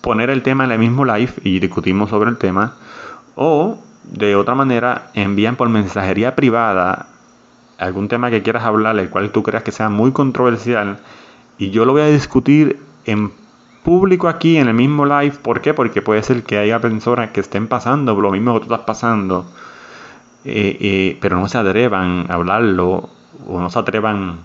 poner 0.00 0.30
el 0.30 0.42
tema 0.42 0.64
en 0.64 0.72
el 0.72 0.78
mismo 0.78 1.04
live 1.04 1.32
y 1.42 1.58
discutimos 1.58 2.10
sobre 2.10 2.30
el 2.30 2.36
tema. 2.36 2.74
O, 3.34 3.78
de 4.04 4.36
otra 4.36 4.54
manera, 4.54 5.10
envían 5.14 5.56
por 5.56 5.68
mensajería 5.68 6.34
privada 6.34 7.08
algún 7.78 8.08
tema 8.08 8.30
que 8.30 8.42
quieras 8.42 8.64
hablar, 8.64 8.98
el 8.98 9.10
cual 9.10 9.30
tú 9.30 9.42
creas 9.42 9.62
que 9.62 9.72
sea 9.72 9.88
muy 9.88 10.12
controversial. 10.12 10.98
Y 11.58 11.70
yo 11.70 11.84
lo 11.84 11.92
voy 11.92 12.02
a 12.02 12.06
discutir 12.06 12.80
en 13.04 13.32
público 13.82 14.28
aquí 14.28 14.56
en 14.56 14.68
el 14.68 14.74
mismo 14.74 15.06
live. 15.06 15.36
¿Por 15.42 15.60
qué? 15.60 15.74
Porque 15.74 16.02
puede 16.02 16.22
ser 16.22 16.42
que 16.44 16.58
haya 16.58 16.80
personas 16.80 17.30
que 17.30 17.40
estén 17.40 17.68
pasando 17.68 18.14
lo 18.20 18.30
mismo 18.30 18.54
que 18.54 18.66
tú 18.66 18.72
estás 18.72 18.86
pasando, 18.86 19.46
eh, 20.44 20.76
eh, 20.80 21.18
pero 21.20 21.38
no 21.38 21.48
se 21.48 21.58
atrevan 21.58 22.26
a 22.28 22.34
hablarlo 22.34 23.08
o 23.46 23.60
no 23.60 23.70
se 23.70 23.78
atrevan 23.78 24.38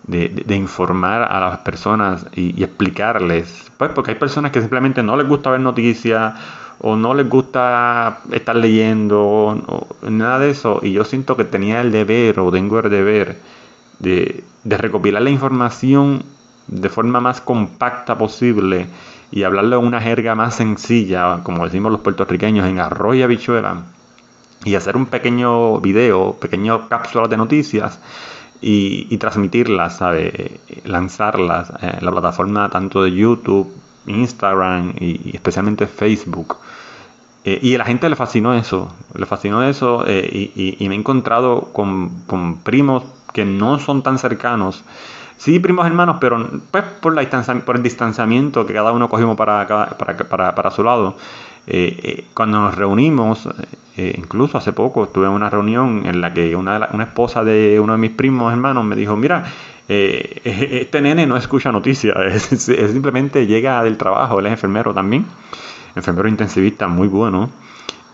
de, 0.08 0.56
informar 0.56 1.24
a 1.24 1.40
las 1.50 1.60
personas 1.60 2.26
y, 2.34 2.64
explicarles, 2.64 3.72
pues 3.78 3.92
porque 3.92 4.12
hay 4.12 4.18
personas 4.18 4.52
que 4.52 4.62
simplemente 4.62 5.04
no 5.04 5.16
les 5.18 5.28
gusta 5.28 5.52
ver 5.52 5.62
noticias 5.62 6.34
o 6.80 6.96
no 6.96 7.14
les 7.14 7.28
gusta 7.28 8.20
estar 8.32 8.56
leyendo 8.56 9.22
o, 9.24 9.88
nada 10.10 10.40
de 10.40 10.52
eso 10.52 10.80
y 10.84 10.92
yo 10.92 11.04
siento 11.04 11.36
que 11.36 11.44
tenía 11.44 11.82
el 11.82 11.92
deber 11.92 12.40
o 12.40 12.52
tengo 12.52 12.80
el 12.80 12.90
deber 12.90 13.38
de, 14.00 14.44
recopilar 14.66 15.22
la 15.22 15.30
información 15.30 16.24
de 16.68 16.90
forma 16.90 17.20
más 17.20 17.42
compacta 17.42 18.18
posible 18.18 18.88
y 19.32 19.44
hablarlo 19.44 19.80
en 19.80 19.86
una 19.86 20.02
jerga 20.02 20.36
más 20.36 20.56
sencilla, 20.56 21.40
como 21.44 21.66
decimos 21.66 21.92
los 21.92 22.02
puertorriqueños, 22.02 22.68
en 22.68 22.80
arroz 22.80 23.16
y 23.16 23.24
habichuela, 23.24 23.84
y 24.64 24.76
hacer 24.76 24.96
un 24.96 25.06
pequeño 25.06 25.80
video, 25.80 26.34
pequeño 26.34 26.88
cápsulas 26.88 27.30
de 27.30 27.38
noticias 27.38 28.00
y, 28.62 29.18
transmitirlas, 29.18 29.98
¿sabe? 29.98 30.60
lanzarlas 30.86 31.72
en 31.82 32.06
la 32.06 32.12
plataforma 32.12 32.70
tanto 32.70 33.04
de 33.04 33.12
YouTube, 33.12 33.74
Instagram 34.08 34.96
y, 35.00 35.36
especialmente 35.36 35.88
Facebook. 35.88 36.58
Eh, 37.48 37.60
y 37.62 37.76
a 37.76 37.78
la 37.78 37.86
gente 37.86 38.10
le 38.10 38.18
fascinó 38.18 38.54
eso, 38.54 38.94
le 39.16 39.26
fascinó 39.26 39.64
eso 39.64 40.04
eh, 40.06 40.76
y, 40.78 40.90
me 40.90 40.96
he 40.96 40.98
encontrado 40.98 41.72
con, 41.72 42.58
primos 42.62 43.06
que 43.32 43.46
no 43.46 43.80
son 43.80 44.04
tan 44.04 44.20
cercanos 44.20 44.84
Sí, 45.38 45.58
primos 45.60 45.88
hermanos, 45.88 46.18
pero 46.20 46.46
pues 46.72 46.84
por, 47.00 47.16
la 47.16 47.22
distancia, 47.22 47.54
por 47.64 47.78
el 47.78 47.84
distanciamiento 47.84 48.66
que 48.66 48.74
cada 48.74 48.92
uno 48.92 49.08
cogimos 49.08 49.38
para, 49.38 49.66
para, 49.66 50.18
para, 50.18 50.56
para 50.56 50.72
su 50.72 50.84
lado. 50.84 51.16
Eh, 51.68 52.26
cuando 52.34 52.60
nos 52.60 52.76
reunimos, 52.76 53.48
incluso 53.96 54.58
hace 54.58 54.74
poco 54.74 55.06
estuve 55.06 55.28
en 55.28 55.32
una 55.32 55.50
reunión 55.50 56.06
en 56.06 56.20
la 56.20 56.34
que 56.34 56.54
una, 56.54 56.90
una 56.92 57.04
esposa 57.04 57.46
de 57.46 57.80
uno 57.80 57.94
de 57.94 58.00
mis 58.00 58.12
primos 58.12 58.52
hermanos 58.52 58.84
me 58.84 58.96
dijo, 58.96 59.16
mira, 59.16 59.46
este 59.88 61.02
nene 61.02 61.26
no 61.26 61.38
escucha 61.38 61.72
noticias, 61.72 62.18
simplemente 62.92 63.46
llega 63.46 63.84
del 63.84 63.96
trabajo, 63.96 64.40
él 64.40 64.48
es 64.48 64.54
enfermero 64.54 64.94
también, 64.94 65.28
enfermero 65.98 66.28
intensivista 66.30 66.88
muy 66.88 67.08
bueno. 67.08 67.50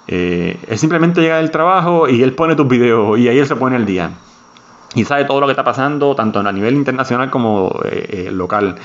él 0.07 0.77
simplemente 0.77 1.21
llega 1.21 1.37
del 1.37 1.51
trabajo 1.51 2.09
y 2.09 2.23
él 2.23 2.33
pone 2.33 2.55
tus 2.55 2.67
videos 2.67 3.17
y 3.19 3.27
ahí 3.27 3.39
él 3.39 3.47
se 3.47 3.55
pone 3.55 3.75
el 3.75 3.85
día 3.85 4.11
y 4.95 5.05
sabe 5.05 5.25
todo 5.25 5.39
lo 5.39 5.47
que 5.47 5.51
está 5.51 5.63
pasando, 5.63 6.15
tanto 6.15 6.39
a 6.39 6.51
nivel 6.51 6.75
internacional 6.75 7.29
como 7.29 7.79
eh, 7.85 8.27
eh, 8.27 8.31
local. 8.31 8.75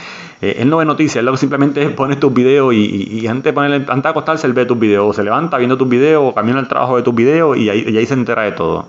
Eh, 0.41 0.57
él 0.61 0.71
no 0.71 0.79
ve 0.79 0.85
noticias, 0.85 1.25
él 1.25 1.39
simplemente 1.39 1.89
pone 1.97 2.17
tus 2.17 2.33
videos 2.33 2.75
y, 2.75 3.27
antes, 3.27 3.45
de 3.45 3.53
ponerle, 3.53 3.77
antes 3.77 4.03
de 4.03 4.09
acostarse 4.09 4.47
él 4.47 4.53
ve 4.53 4.65
tus 4.65 4.79
videos, 4.79 5.17
se 5.17 5.25
levanta 5.25 5.59
viendo 5.59 5.77
tus 5.77 5.89
videos, 5.89 6.35
camina 6.35 6.59
al 6.59 6.69
trabajo 6.69 6.97
de 6.97 7.03
tus 7.03 7.15
videos 7.15 7.57
y 7.57 7.69
ahí, 7.69 7.85
y 7.89 7.97
ahí 7.97 8.07
se 8.07 8.15
entera 8.15 8.43
de 8.43 8.53
todo. 8.53 8.89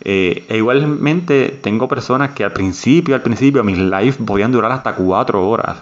e 0.00 0.56
igualmente 0.56 1.58
tengo 1.62 1.88
personas 1.88 2.32
que 2.32 2.44
al 2.44 2.52
principio, 2.52 3.14
al 3.14 3.22
principio 3.22 3.64
mis 3.64 3.78
lives 3.78 4.18
podían 4.18 4.52
durar 4.52 4.70
hasta 4.72 4.94
cuatro 4.94 5.48
horas 5.48 5.78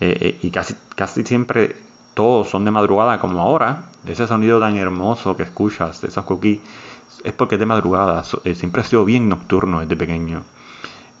y 0.00 0.50
casi, 0.50 0.74
casi 0.94 1.24
siempre 1.24 1.87
todos 2.18 2.48
son 2.48 2.64
de 2.64 2.72
madrugada 2.72 3.20
como 3.20 3.40
ahora. 3.40 3.84
Ese 4.04 4.26
sonido 4.26 4.58
tan 4.58 4.76
hermoso 4.76 5.36
que 5.36 5.44
escuchas, 5.44 6.00
de 6.00 6.08
esos 6.08 6.24
cookies 6.24 6.58
es 7.22 7.32
porque 7.32 7.54
es 7.54 7.60
de 7.60 7.66
madrugada. 7.66 8.24
Eh, 8.42 8.56
siempre 8.56 8.82
he 8.82 8.84
sido 8.84 9.04
bien 9.04 9.28
nocturno 9.28 9.78
desde 9.78 9.94
pequeño. 9.94 10.42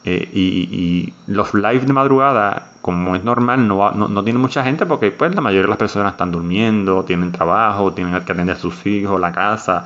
Eh, 0.04 0.28
y, 0.34 1.14
los 1.28 1.54
live 1.54 1.86
de 1.86 1.92
madrugada, 1.92 2.72
como 2.82 3.14
es 3.14 3.22
normal, 3.22 3.68
no, 3.68 3.92
no, 3.92 4.08
no, 4.08 4.24
tiene 4.24 4.40
mucha 4.40 4.64
gente 4.64 4.86
porque 4.86 5.12
pues 5.12 5.32
la 5.36 5.40
mayoría 5.40 5.66
de 5.66 5.68
las 5.68 5.78
personas 5.78 6.14
están 6.14 6.32
durmiendo, 6.32 7.04
tienen 7.04 7.30
trabajo, 7.30 7.92
tienen 7.92 8.12
que 8.14 8.32
atender 8.32 8.56
a 8.56 8.58
sus 8.58 8.84
hijos, 8.84 9.20
la 9.20 9.30
casa, 9.30 9.84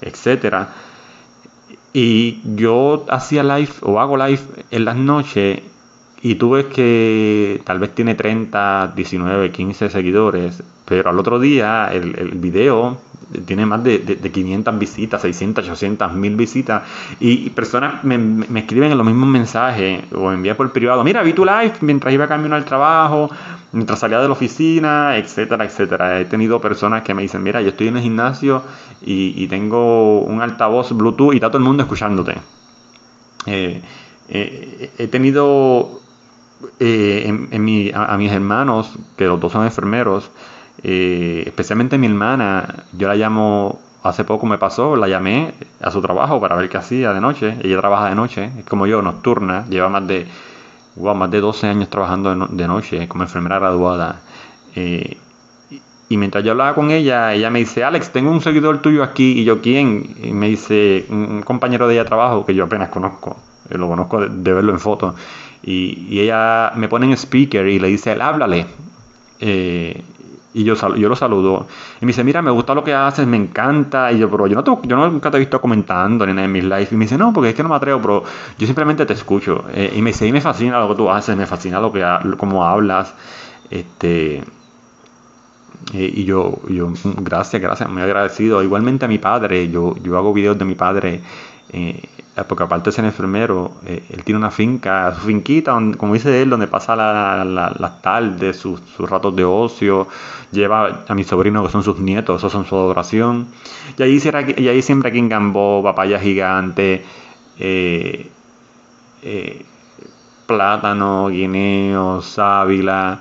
etcétera. 0.00 0.70
Y 1.92 2.40
yo 2.56 3.04
hacía 3.10 3.42
live 3.42 3.72
o 3.82 4.00
hago 4.00 4.16
live 4.16 4.40
en 4.70 4.84
las 4.86 4.96
noches 4.96 5.60
y 6.24 6.36
tú 6.36 6.52
ves 6.52 6.64
que 6.64 7.60
tal 7.64 7.78
vez 7.78 7.94
tiene 7.94 8.14
30, 8.14 8.94
19, 8.96 9.52
15 9.52 9.90
seguidores, 9.90 10.62
pero 10.86 11.10
al 11.10 11.18
otro 11.18 11.38
día 11.38 11.90
el, 11.92 12.18
el 12.18 12.30
video 12.30 12.98
tiene 13.44 13.66
más 13.66 13.84
de, 13.84 13.98
de, 13.98 14.32
500 14.32 14.78
visitas, 14.78 15.20
600, 15.20 15.68
800, 15.68 16.14
1000 16.14 16.36
visitas. 16.36 16.82
Y, 17.20 17.50
personas 17.50 18.04
me, 18.04 18.16
me, 18.16 18.60
escriben 18.60 18.90
en 18.90 18.96
los 18.96 19.06
mismos 19.06 19.28
mensajes 19.28 20.10
o 20.14 20.32
envían 20.32 20.56
por 20.56 20.72
privado. 20.72 21.04
Mira, 21.04 21.22
vi 21.22 21.34
tu 21.34 21.44
live 21.44 21.74
mientras 21.82 22.14
iba 22.14 22.26
camino 22.26 22.56
al 22.56 22.64
trabajo, 22.64 23.28
mientras 23.72 23.98
salía 23.98 24.18
de 24.18 24.26
la 24.26 24.32
oficina, 24.32 25.18
etcétera, 25.18 25.66
etcétera. 25.66 26.20
He 26.20 26.24
tenido 26.24 26.58
personas 26.58 27.02
que 27.02 27.12
me 27.12 27.20
dicen, 27.20 27.42
mira, 27.42 27.60
yo 27.60 27.68
estoy 27.68 27.88
en 27.88 27.98
el 27.98 28.02
gimnasio 28.02 28.62
y, 29.02 29.34
y 29.36 29.46
tengo 29.48 30.20
un 30.22 30.40
altavoz 30.40 30.90
Bluetooth 30.92 31.34
y 31.34 31.36
está 31.36 31.48
todo 31.48 31.58
el 31.58 31.64
mundo 31.64 31.82
escuchándote. 31.82 32.36
Eh, 33.44 33.82
eh, 34.30 34.90
he 34.96 35.06
tenido 35.08 36.00
eh, 36.80 37.24
en, 37.26 37.64
mi, 37.64 37.90
a, 37.94 38.16
mis 38.16 38.32
hermanos, 38.32 38.96
que 39.16 39.26
los 39.26 39.40
dos 39.40 39.52
son 39.52 39.64
enfermeros, 39.64 40.30
eh, 40.82 41.42
especialmente 41.46 41.98
mi 41.98 42.06
hermana, 42.06 42.84
yo 42.92 43.08
la 43.08 43.14
llamo, 43.14 43.80
hace 44.02 44.24
poco 44.24 44.46
me 44.46 44.58
pasó, 44.58 44.96
la 44.96 45.08
llamé 45.08 45.54
a 45.80 45.90
su 45.90 46.00
trabajo 46.00 46.40
para 46.40 46.56
ver 46.56 46.68
qué 46.68 46.76
hacía 46.76 47.12
de 47.12 47.20
noche, 47.20 47.56
ella 47.62 47.78
trabaja 47.78 48.08
de 48.08 48.14
noche, 48.14 48.50
es 48.58 48.64
como 48.64 48.86
yo, 48.86 49.02
nocturna, 49.02 49.64
lleva 49.68 49.88
más 49.88 50.06
de, 50.06 50.26
más 50.96 51.30
de 51.30 51.40
12 51.40 51.66
años 51.68 51.90
trabajando 51.90 52.48
de, 52.48 52.68
noche 52.68 53.08
como 53.08 53.24
enfermera 53.24 53.58
graduada. 53.58 54.20
Eh, 54.74 55.18
y 56.08 56.16
mientras 56.16 56.44
yo 56.44 56.52
hablaba 56.52 56.74
con 56.74 56.90
ella, 56.90 57.32
ella 57.32 57.50
me 57.50 57.60
dice, 57.60 57.82
Alex, 57.82 58.10
tengo 58.12 58.30
un 58.30 58.40
seguidor 58.40 58.82
tuyo 58.82 59.02
aquí. 59.02 59.40
Y 59.40 59.44
yo, 59.44 59.60
¿quién? 59.60 60.16
Y 60.22 60.32
me 60.32 60.48
dice, 60.48 61.06
un 61.08 61.42
compañero 61.42 61.88
de 61.88 61.94
ella 61.94 62.02
de 62.02 62.08
trabajo 62.08 62.44
que 62.44 62.54
yo 62.54 62.64
apenas 62.64 62.90
conozco. 62.90 63.36
Lo 63.70 63.88
conozco 63.88 64.20
de, 64.20 64.52
verlo 64.52 64.72
en 64.72 64.78
foto. 64.78 65.14
Y, 65.64 66.20
ella 66.20 66.72
me 66.76 66.88
pone 66.88 67.06
en 67.06 67.12
speaker 67.12 67.66
y 67.66 67.78
le 67.78 67.88
dice, 67.88 68.12
háblale. 68.12 68.66
Eh, 69.40 70.02
y 70.54 70.62
yo, 70.62 70.74
yo 70.96 71.08
lo 71.08 71.16
saludo. 71.16 71.66
Y 72.00 72.04
me 72.04 72.10
dice, 72.10 72.22
mira, 72.22 72.40
me 72.40 72.50
gusta 72.50 72.74
lo 72.74 72.84
que 72.84 72.94
haces, 72.94 73.26
me 73.26 73.36
encanta. 73.36 74.12
Y 74.12 74.18
yo, 74.18 74.30
pero 74.30 74.46
yo, 74.46 74.62
no 74.62 74.82
yo 74.82 75.10
nunca 75.10 75.30
te 75.30 75.36
he 75.36 75.40
visto 75.40 75.60
comentando 75.60 76.24
ni 76.26 76.32
nada 76.32 76.44
en 76.44 76.52
mis 76.52 76.64
lives. 76.64 76.92
Y 76.92 76.96
me 76.96 77.06
dice, 77.06 77.18
no, 77.18 77.32
porque 77.32 77.50
es 77.50 77.54
que 77.56 77.62
no 77.62 77.68
me 77.68 77.74
atrevo, 77.74 78.00
pero 78.00 78.24
yo 78.56 78.66
simplemente 78.66 79.04
te 79.04 79.14
escucho. 79.14 79.64
Eh, 79.74 79.92
y 79.96 80.00
me 80.00 80.10
dice, 80.10 80.26
y 80.26 80.32
me 80.32 80.40
fascina 80.40 80.78
lo 80.78 80.88
que 80.88 80.94
tú 80.94 81.10
haces, 81.10 81.36
me 81.36 81.46
fascina 81.46 81.80
lo 81.80 81.92
que 81.92 82.04
cómo 82.36 82.64
hablas. 82.64 83.14
Este, 83.68 84.44
eh, 85.92 86.12
y 86.14 86.24
yo, 86.24 86.60
yo, 86.68 86.92
gracias, 87.16 87.60
gracias, 87.60 87.88
muy 87.88 88.02
agradecido. 88.02 88.62
Igualmente 88.62 89.04
a 89.04 89.08
mi 89.08 89.18
padre, 89.18 89.68
yo, 89.70 89.96
yo 89.96 90.16
hago 90.16 90.32
videos 90.32 90.56
de 90.56 90.64
mi 90.64 90.76
padre. 90.76 91.20
Eh, 91.70 92.02
porque 92.48 92.64
aparte 92.64 92.90
ser 92.90 93.04
enfermero, 93.04 93.76
eh, 93.86 94.04
él 94.10 94.24
tiene 94.24 94.38
una 94.38 94.50
finca, 94.50 95.14
su 95.14 95.26
finquita, 95.26 95.78
como 95.96 96.14
dice 96.14 96.42
él, 96.42 96.50
donde 96.50 96.66
pasa 96.66 96.96
las 96.96 97.46
la, 97.46 97.98
tardes, 98.00 98.56
sus, 98.56 98.80
ratos 98.98 99.36
de 99.36 99.44
ocio, 99.44 100.08
lleva 100.50 101.04
a 101.06 101.14
mis 101.14 101.28
sobrinos 101.28 101.64
que 101.64 101.72
son 101.72 101.84
sus 101.84 101.98
nietos, 102.00 102.40
esos 102.40 102.50
son 102.52 102.64
su 102.64 102.74
adoración. 102.74 103.48
Y 103.96 104.02
ahí, 104.02 104.82
siempre 104.82 105.10
aquí 105.10 105.18
en 105.18 105.28
Gambó, 105.28 105.82
papaya 105.82 106.18
gigante, 106.18 107.04
eh, 107.58 108.30
plátano, 110.46 111.28
guineo, 111.28 112.20
sábila, 112.20 113.20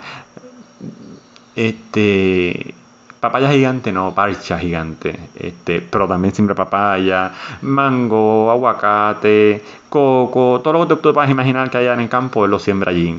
este 1.55 2.73
papaya 3.23 3.49
gigante 3.53 3.93
no, 3.93 4.13
parcha 4.13 4.59
gigante, 4.59 5.17
este, 5.33 5.79
pero 5.79 6.09
también 6.09 6.35
siempre 6.35 6.53
papaya, 6.53 7.31
mango, 7.61 8.51
aguacate, 8.51 9.63
coco, 9.87 10.59
todo 10.61 10.73
lo 10.73 10.87
que 10.89 10.95
te, 10.95 11.13
puedas 11.13 11.29
imaginar 11.29 11.69
que 11.69 11.77
haya 11.77 11.93
en 11.93 12.01
el 12.01 12.09
campo, 12.09 12.43
él 12.43 12.51
lo 12.51 12.59
siembra 12.59 12.91
allí. 12.91 13.15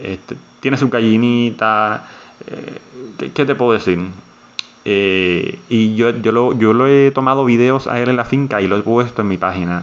Este, 0.00 0.36
tiene 0.60 0.76
su 0.76 0.88
gallinita, 0.88 2.06
eh, 2.46 2.78
¿qué, 3.34 3.44
te 3.44 3.56
puedo 3.56 3.72
decir? 3.72 3.98
Eh, 4.84 5.58
y 5.68 5.96
yo, 5.96 6.10
yo, 6.10 6.30
lo, 6.30 6.56
yo 6.56 6.72
lo 6.72 6.86
he 6.86 7.10
tomado 7.10 7.44
videos 7.44 7.88
a 7.88 7.98
él 7.98 8.08
en 8.08 8.16
la 8.16 8.24
finca 8.24 8.62
y 8.62 8.68
lo 8.68 8.76
he 8.76 8.82
puesto 8.82 9.22
en 9.22 9.28
mi 9.28 9.36
página. 9.36 9.82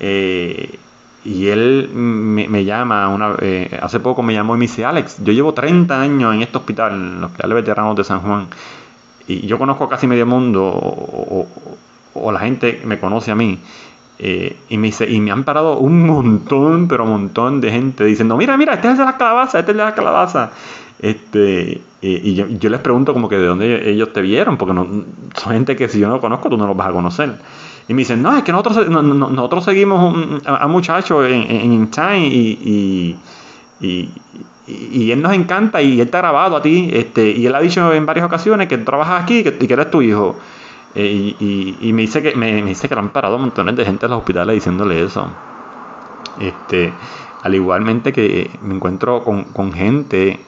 Eh, 0.00 0.78
y 1.26 1.48
él 1.48 1.90
me, 1.92 2.64
llama, 2.64 3.08
una, 3.08 3.36
hace 3.82 4.00
poco 4.00 4.22
me 4.22 4.32
llamó 4.32 4.54
y 4.54 4.58
me 4.60 4.64
dice, 4.64 4.86
Alex, 4.86 5.18
yo 5.22 5.34
llevo 5.34 5.52
30 5.52 6.00
años 6.00 6.34
en 6.34 6.40
este 6.40 6.56
hospital, 6.56 6.92
en 6.94 7.18
el 7.18 7.24
Hospital 7.24 7.50
de 7.50 7.54
Veteranos 7.54 7.96
de 7.96 8.04
San 8.04 8.20
Juan, 8.20 8.48
y 9.26 9.46
yo 9.46 9.58
conozco 9.58 9.88
casi 9.88 10.06
medio 10.06 10.26
mundo, 10.26 10.62
o, 12.14 12.32
la 12.32 12.40
gente 12.40 12.82
me 12.84 12.98
conoce 12.98 13.30
a 13.30 13.34
mí, 13.34 13.58
eh, 14.18 14.56
y, 14.68 14.78
me 14.78 14.88
dice, 14.88 15.10
y 15.10 15.20
me 15.20 15.30
han 15.30 15.44
parado 15.44 15.78
un 15.78 16.06
montón, 16.06 16.88
pero 16.88 17.04
un 17.04 17.10
montón 17.10 17.60
de 17.60 17.70
gente 17.70 18.04
diciendo, 18.04 18.36
mira, 18.36 18.56
mira, 18.56 18.74
este 18.74 18.90
es 18.90 18.98
de 18.98 19.04
la 19.04 19.16
calabaza, 19.16 19.58
este 19.58 19.72
es 19.72 19.76
de 19.76 19.84
la 19.84 19.94
calabaza. 19.94 20.50
Este, 21.00 21.82
y 22.00 22.34
yo, 22.34 22.70
les 22.70 22.80
pregunto 22.80 23.12
como 23.12 23.28
que 23.28 23.36
de 23.36 23.46
dónde 23.46 23.90
ellos 23.90 24.12
te 24.12 24.22
vieron, 24.22 24.56
porque 24.56 24.74
no, 24.74 24.86
son 25.34 25.52
gente 25.52 25.74
que 25.74 25.88
si 25.88 25.98
yo 25.98 26.08
no 26.08 26.20
conozco, 26.20 26.48
tú 26.48 26.56
no 26.56 26.66
los 26.66 26.76
vas 26.76 26.88
a 26.88 26.92
conocer. 26.92 27.38
Y 27.88 27.94
me 27.94 27.98
dicen, 27.98 28.22
no, 28.22 28.36
es 28.36 28.42
que 28.42 28.52
nosotros, 28.52 28.88
nosotros 28.88 29.64
seguimos 29.64 30.42
a, 30.46 30.66
muchachos 30.68 31.26
en, 31.26 31.42
en, 31.50 31.90
y, 32.22 33.16
y, 33.80 34.10
él 34.66 35.20
nos 35.20 35.32
encanta 35.32 35.82
y 35.82 36.00
él 36.00 36.10
te 36.10 36.16
ha 36.16 36.20
grabado 36.20 36.56
a 36.56 36.62
ti. 36.62 36.90
Este, 36.92 37.30
y 37.30 37.46
él 37.46 37.54
ha 37.54 37.60
dicho 37.60 37.92
en 37.92 38.06
varias 38.06 38.26
ocasiones 38.26 38.68
que 38.68 38.78
trabajas 38.78 39.22
aquí 39.22 39.38
y 39.38 39.44
que, 39.44 39.72
eres 39.72 39.90
tu 39.90 40.02
hijo. 40.02 40.36
Eh, 40.94 41.34
y, 41.80 41.92
me 41.92 42.02
dice 42.02 42.22
que 42.22 42.36
me, 42.36 42.62
dice 42.62 42.88
que 42.88 42.94
le 42.94 43.00
han 43.00 43.10
parado 43.10 43.38
montones 43.38 43.76
de 43.76 43.84
gente 43.84 44.06
en 44.06 44.10
los 44.10 44.20
hospitales 44.20 44.54
diciéndole 44.54 45.02
eso. 45.02 45.28
Este, 46.40 46.92
al 47.42 47.54
igualmente 47.54 48.12
que 48.12 48.50
me 48.62 48.74
encuentro 48.74 49.22
con, 49.22 49.44
con 49.44 49.72
gente 49.72 50.40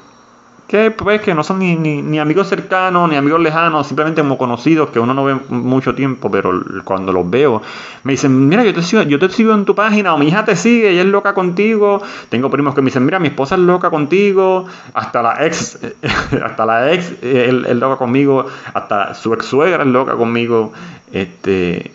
que 0.66 0.90
pues 0.90 1.20
que 1.20 1.35
no 1.35 1.44
son 1.44 1.61
ni, 1.61 1.76
ni, 1.76 2.18
amigos 2.18 2.48
cercanos, 2.48 3.09
ni 3.09 3.16
amigos 3.16 3.40
lejanos, 3.40 3.87
simplemente 3.87 4.20
como 4.20 4.37
conocidos 4.37 4.90
que 4.90 4.98
uno 4.98 5.14
no 5.14 5.24
ve 5.24 5.37
mucho 5.48 5.94
tiempo, 5.94 6.29
pero 6.31 6.50
cuando 6.83 7.12
los 7.12 7.29
veo, 7.31 7.62
me 8.02 8.12
dicen, 8.12 8.48
mira, 8.48 8.64
yo 8.64 8.74
te 8.74 8.83
sigo, 8.83 9.02
yo 9.02 9.18
te 9.18 9.29
sigo 9.29 9.55
en 9.55 9.64
tu 9.64 9.76
página, 9.76 10.14
o 10.14 10.18
mi 10.18 10.26
hija 10.26 10.44
te 10.44 10.57
sigue, 10.57 10.90
ella 10.90 11.02
es 11.02 11.07
loca 11.07 11.35
contigo. 11.35 12.02
Tengo 12.31 12.50
primos 12.50 12.74
que 12.74 12.83
me 12.83 12.87
dicen, 12.87 13.05
mira, 13.05 13.20
mi 13.20 13.29
esposa 13.29 13.55
es 13.55 13.61
loca 13.61 13.90
contigo, 13.90 14.66
hasta 14.92 15.22
la 15.22 15.46
ex, 15.46 15.79
hasta 16.44 16.66
la 16.66 16.92
ex 16.92 17.12
es 17.22 17.76
loca 17.76 17.96
conmigo, 17.96 18.46
hasta 18.74 19.14
su 19.14 19.33
ex 19.35 19.46
suegra 19.46 19.85
es 19.85 19.88
loca 19.88 20.14
conmigo. 20.14 20.72
Este, 21.12 21.92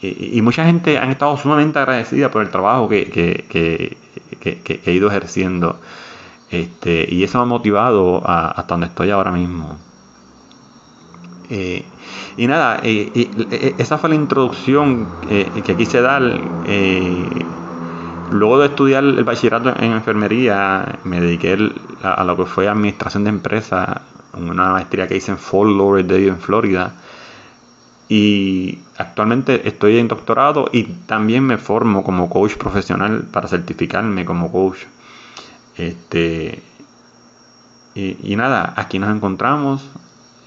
y, 0.00 0.40
mucha 0.42 0.64
gente 0.64 0.98
han 0.98 1.10
estado 1.10 1.36
sumamente 1.36 1.78
agradecida 1.80 2.30
por 2.30 2.42
el 2.42 2.50
trabajo 2.50 2.88
que, 2.88 3.10
que, 3.10 3.96
que 4.40 4.80
he 4.84 4.92
ido 4.92 5.08
ejerciendo. 5.08 5.80
Este, 6.52 7.08
y 7.10 7.24
eso 7.24 7.38
me 7.38 7.44
ha 7.44 7.46
motivado 7.46 8.22
hasta 8.28 8.74
donde 8.74 8.88
estoy 8.88 9.10
ahora 9.10 9.32
mismo. 9.32 9.78
Eh, 11.48 11.82
y 12.36 12.46
nada, 12.46 12.80
eh, 12.82 13.10
eh, 13.14 13.74
esa 13.78 13.96
fue 13.96 14.10
la 14.10 14.16
introducción 14.16 15.08
que 15.28 15.76
quise 15.76 16.02
dar. 16.02 16.22
luego 18.30 18.58
de 18.58 18.66
estudiar 18.66 19.02
el 19.02 19.24
bachillerato 19.24 19.74
en 19.78 19.92
enfermería, 19.92 20.98
me 21.04 21.20
dediqué 21.20 21.56
a, 22.02 22.22
lo 22.24 22.36
que 22.36 22.44
fue 22.44 22.68
administración 22.68 23.24
de 23.24 23.30
empresas, 23.30 24.00
una 24.34 24.72
maestría 24.72 25.08
que 25.08 25.16
hice 25.16 25.32
en 25.32 25.38
Fort 25.38 25.70
Lauderdale, 25.70 26.28
en 26.28 26.38
Florida. 26.38 26.92
Y 28.08 28.78
actualmente 28.98 29.66
estoy 29.66 29.98
en 29.98 30.08
doctorado 30.08 30.68
y 30.70 30.84
también 31.06 31.44
me 31.44 31.56
formo 31.56 32.04
como 32.04 32.28
coach 32.28 32.56
profesional 32.56 33.24
para 33.32 33.48
certificarme 33.48 34.26
como 34.26 34.52
coach. 34.52 34.80
Este, 35.76 36.62
y, 37.94 38.36
nada, 38.36 38.72
aquí 38.76 38.98
nos 38.98 39.14
encontramos. 39.14 39.88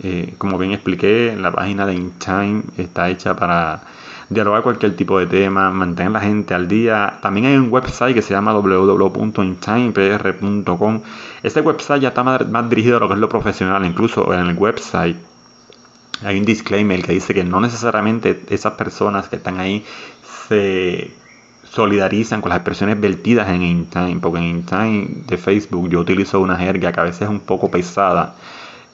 Eh, 0.03 0.35
como 0.38 0.57
bien 0.57 0.73
expliqué, 0.73 1.35
la 1.39 1.51
página 1.51 1.85
de 1.85 1.93
InTime 1.93 2.63
está 2.77 3.09
hecha 3.09 3.35
para 3.35 3.83
dialogar 4.29 4.63
cualquier 4.63 4.95
tipo 4.95 5.19
de 5.19 5.27
tema, 5.27 5.69
mantener 5.71 6.11
la 6.11 6.21
gente 6.21 6.53
al 6.53 6.67
día. 6.67 7.19
También 7.21 7.45
hay 7.45 7.55
un 7.55 7.71
website 7.71 8.13
que 8.15 8.21
se 8.21 8.33
llama 8.33 8.53
www.intimepr.com. 8.53 11.01
Este 11.43 11.61
website 11.61 12.01
ya 12.01 12.09
está 12.09 12.23
más, 12.23 12.45
más, 12.49 12.69
dirigido 12.69 12.97
a 12.97 12.99
lo 12.99 13.07
que 13.07 13.13
es 13.13 13.19
lo 13.19 13.29
profesional. 13.29 13.85
Incluso 13.85 14.33
en 14.33 14.41
el 14.41 14.57
website 14.57 15.15
hay 16.23 16.39
un 16.39 16.45
disclaimer 16.45 17.03
que 17.03 17.13
dice 17.13 17.33
que 17.33 17.43
no 17.43 17.59
necesariamente 17.59 18.43
esas 18.49 18.73
personas 18.73 19.29
que 19.29 19.35
están 19.35 19.59
ahí 19.59 19.85
se 20.47 21.11
solidarizan 21.75 22.39
con 22.39 22.49
las 22.49 22.59
expresiones 22.59 22.99
vertidas 23.01 23.49
en 23.49 23.61
InTime, 23.61 24.19
porque 24.21 24.39
en 24.39 24.45
InTime 24.45 25.07
de 25.27 25.38
Facebook 25.38 25.89
yo 25.89 25.99
utilizo 25.99 26.39
una 26.39 26.55
jerga 26.55 26.93
que 26.93 26.99
a 27.01 27.03
veces 27.03 27.23
es 27.23 27.29
un 27.29 27.41
poco 27.41 27.69
pesada, 27.69 28.35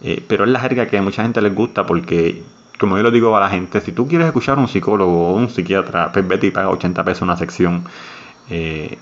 eh, 0.01 0.23
pero 0.27 0.45
es 0.45 0.49
la 0.49 0.59
jerga 0.59 0.87
que 0.87 0.97
a 0.97 1.01
mucha 1.03 1.21
gente 1.21 1.43
les 1.43 1.53
gusta 1.53 1.85
porque 1.85 2.41
como 2.79 2.97
yo 2.97 3.03
lo 3.03 3.11
digo 3.11 3.37
a 3.37 3.39
la 3.39 3.49
gente, 3.49 3.79
si 3.81 3.91
tú 3.91 4.07
quieres 4.07 4.25
escuchar 4.25 4.57
a 4.57 4.61
un 4.61 4.67
psicólogo 4.67 5.29
o 5.29 5.35
un 5.35 5.49
psiquiatra, 5.49 6.11
pues 6.11 6.27
vete 6.27 6.47
y 6.47 6.51
paga 6.51 6.69
80 6.69 7.03
pesos 7.03 7.21
una 7.21 7.37
sección. 7.37 7.83
Eh, 8.49 8.97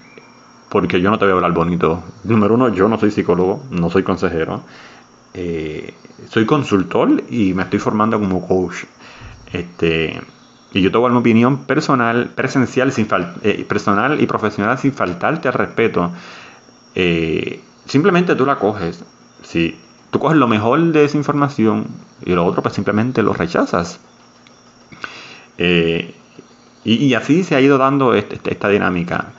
porque 0.68 1.00
yo 1.00 1.10
no 1.10 1.18
te 1.18 1.24
voy 1.24 1.32
a 1.32 1.36
hablar 1.36 1.54
bonito. 1.54 2.04
Número 2.26 2.56
uno, 2.56 2.68
yo 2.76 2.90
no 2.90 3.00
soy 3.00 3.12
psicólogo, 3.12 3.64
no 3.72 3.90
soy 3.90 4.04
consejero. 4.04 4.64
Eh, 5.34 5.94
soy 6.28 6.46
consultor 6.46 7.24
y 7.30 7.54
me 7.54 7.64
estoy 7.64 7.80
formando 7.80 8.20
como 8.20 8.46
coach. 8.46 8.84
Este, 9.54 10.20
y 10.72 10.82
yo 10.82 10.92
te 10.92 10.98
voy 10.98 11.12
opinión 11.12 11.66
personal, 11.66 12.30
presencial, 12.36 12.92
sin 12.92 13.08
eh, 13.44 13.66
personal 13.68 14.22
y 14.22 14.28
profesional 14.28 14.78
sin 14.78 14.94
faltarte 14.94 15.48
al 15.48 15.54
respeto. 15.56 16.12
simplemente 17.86 18.36
tú 18.36 18.46
la 18.46 18.58
coges. 18.58 19.04
Si 19.42 19.76
tú 20.12 20.20
coges 20.20 20.38
lo 20.38 20.48
mejor 20.48 20.80
de 20.92 21.06
esa 21.06 21.18
información 21.18 21.88
y 22.26 22.34
lo 22.34 22.46
otro 22.46 22.62
pues 22.62 22.76
simplemente 22.76 23.24
lo 23.24 23.34
rechazas. 23.34 24.00
Eh, 25.58 26.16
y, 26.86 27.14
así 27.14 27.44
se 27.44 27.56
ha 27.56 27.62
ido 27.62 27.78
dando 27.78 28.14
este, 28.14 28.36
este, 28.36 28.52
esta 28.52 28.70
dinámica. 28.70 29.34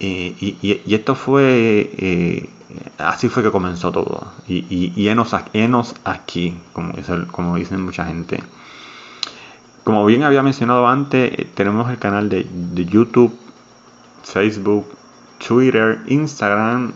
y, 0.00 0.82
esto 0.92 1.14
fue, 1.14 1.90
eh, 1.96 2.50
así 2.98 3.28
fue 3.28 3.42
que 3.42 3.50
comenzó 3.50 3.92
todo. 3.92 4.32
Y, 4.48 5.08
enos, 5.08 5.94
aquí, 6.04 6.58
como 6.72 7.56
dicen 7.56 7.82
mucha 7.82 8.04
gente. 8.06 8.40
Como 9.84 10.06
bien 10.06 10.22
había 10.22 10.42
mencionado 10.42 10.88
antes, 10.88 11.32
eh, 11.38 11.46
tenemos 11.54 11.90
el 11.90 11.98
canal 11.98 12.30
de, 12.30 12.46
YouTube, 12.86 13.38
Facebook, 14.22 14.86
Twitter, 15.46 16.00
Instagram. 16.06 16.94